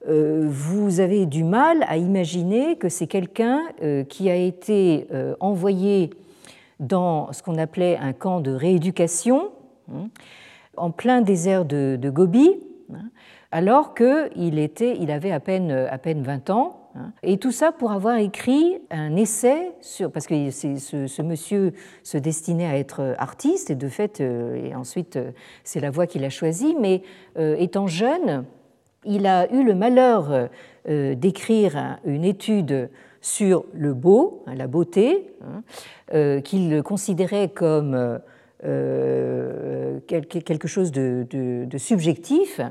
[0.07, 3.61] vous avez du mal à imaginer que c'est quelqu'un
[4.09, 5.07] qui a été
[5.39, 6.09] envoyé
[6.81, 9.51] dans ce qu'on appelait un camp de rééducation,
[9.89, 10.09] hein,
[10.75, 12.49] en plein désert de, Gobi,
[12.93, 13.11] hein,
[13.51, 14.59] alors qu'il
[14.89, 16.82] il avait à peine, à peine 20 ans.
[17.23, 21.73] Et tout ça pour avoir écrit un essai sur, parce que ce, monsieur
[22.03, 25.31] se destinait à être artiste et de fait, euh, et ensuite euh,
[25.63, 27.01] c'est la voie qu'il a choisie, mais
[27.37, 28.45] euh, étant jeune,
[29.05, 30.49] il a eu le malheur
[30.85, 32.89] d'écrire une étude
[33.19, 38.19] sur le beau, hein, la beauté, hein, qu'il considérait comme
[40.07, 42.61] quelque chose de subjectif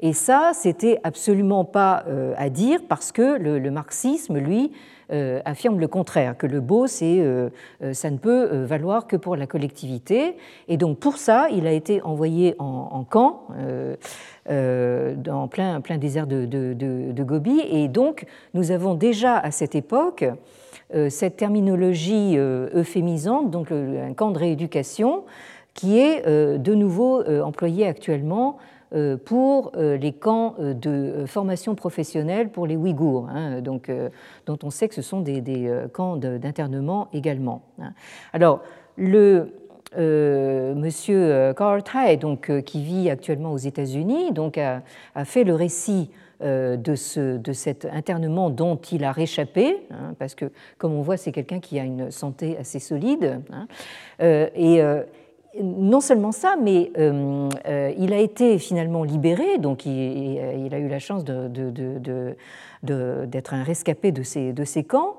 [0.00, 4.72] et ça, c'était absolument pas euh, à dire parce que le, marxisme, lui,
[5.12, 7.50] euh, affirme le contraire, que le beau, euh,
[7.92, 10.36] ça ne peut valoir que pour la collectivité.
[10.68, 13.48] Et donc pour ça, il a été envoyé en, camp,
[14.48, 17.60] dans plein, plein désert de, de, Gobi.
[17.70, 20.24] Et donc nous avons déjà à cette époque
[21.08, 25.24] cette terminologie euphémisante, donc un camp de rééducation,
[25.72, 28.58] qui est de nouveau employé actuellement
[29.24, 33.90] pour euh, les camps euh, de formation professionnelle pour les Ouïghours, hein, donc,
[34.46, 35.42] dont on sait que ce sont des,
[35.92, 37.62] camps d'internement également.
[37.80, 37.92] Hein.
[38.32, 38.62] Alors,
[38.96, 39.52] le
[39.96, 44.32] monsieur Carl Tai, donc, qui vit actuellement aux États-Unis,
[45.14, 50.34] a, fait le récit de, ce, de, cet internement dont il a réchappé, hein, parce
[50.34, 50.46] que,
[50.78, 53.40] comme on voit, c'est quelqu'un qui a une santé assez solide.
[54.20, 54.82] et
[55.62, 60.88] non seulement ça, mais euh, euh, il a été finalement libéré, donc il, a eu
[60.88, 65.16] la chance d'être un rescapé de ces, camps,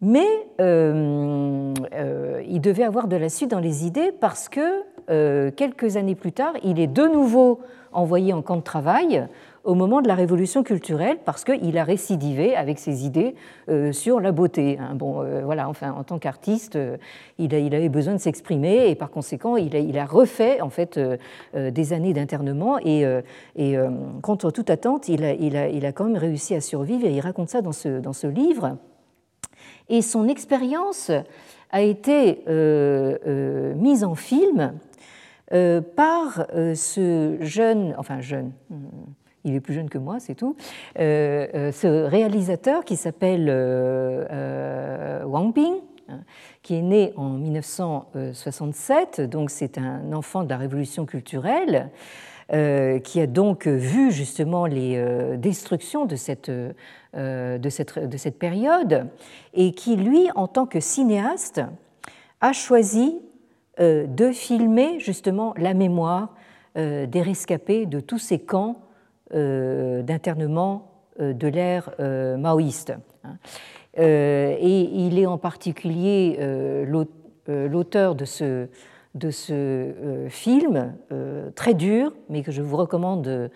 [0.00, 0.26] mais
[0.60, 1.74] euh,
[2.48, 6.52] il devait avoir de la suite dans les idées parce que quelques années plus tard,
[6.62, 7.60] il est de nouveau
[7.92, 9.26] envoyé en camp de travail
[9.68, 13.34] au moment de la révolution culturelle parce qu'il a récidivé avec ses idées
[13.68, 14.78] euh, sur la beauté.
[14.80, 14.94] Hein.
[14.94, 16.96] Bon, euh, voilà, enfin, en tant qu'artiste, euh,
[17.36, 20.98] il, avait besoin de s'exprimer et par conséquent, il a, refait en fait
[21.54, 23.04] des années d'internement et,
[24.22, 27.72] contre toute attente, il a, quand même réussi à survivre et il raconte ça dans
[27.72, 28.78] ce, dans ce livre.
[29.90, 31.10] Et son expérience
[31.70, 32.42] a été
[33.76, 34.72] mise en film
[35.50, 38.52] par ce jeune, enfin jeune,
[39.48, 40.56] il est plus jeune que moi, c'est tout,
[40.98, 45.74] euh, euh, ce réalisateur qui s'appelle euh, Wang Ping,
[46.08, 46.20] hein,
[46.62, 51.90] qui est né en 1967, donc c'est un enfant de la révolution culturelle,
[53.04, 59.10] qui a donc vu justement les destructions de cette, de, cette, de cette période,
[59.52, 61.60] et qui, lui, en tant que cinéaste,
[62.40, 63.18] a choisi
[63.78, 66.34] de filmer justement la mémoire
[66.74, 68.87] des rescapés de tous ces camps
[69.32, 70.88] d'internement
[71.20, 72.94] euh, de l'ère euh, maoïste.
[73.24, 73.36] Hein.
[73.96, 76.38] Et il est en particulier
[76.86, 78.68] l'auteur de ce,
[80.28, 80.94] film
[81.56, 83.50] très dur, mais que je vous recommande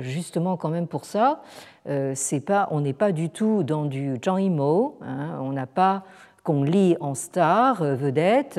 [0.00, 1.42] justement quand même pour ça.
[1.84, 6.02] Pas, on n'est pas du tout dans du Zhang Yimou, hein, on n'a pas
[6.42, 8.58] qu'on lit en star, vedette,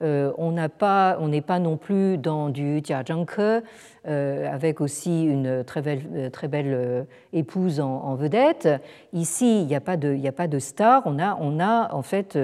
[0.00, 3.62] on n'est pas, non plus dans du Jia Zhangke,
[4.08, 8.68] euh, avec aussi une très belle, euh, euh, épouse en, vedette.
[9.12, 12.38] Ici, il n'y a, pas de, a pas de star, on a, en fait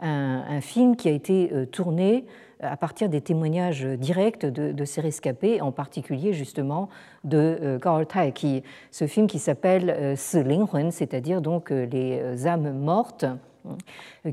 [0.00, 2.26] un, film qui a été tourné
[2.60, 6.88] à partir des témoignages directs de, ces rescapés, en particulier justement
[7.24, 7.78] de
[8.08, 13.26] Tai, qui, ce film qui s'appelle Si Linghun, c'est-à-dire donc les âmes mortes,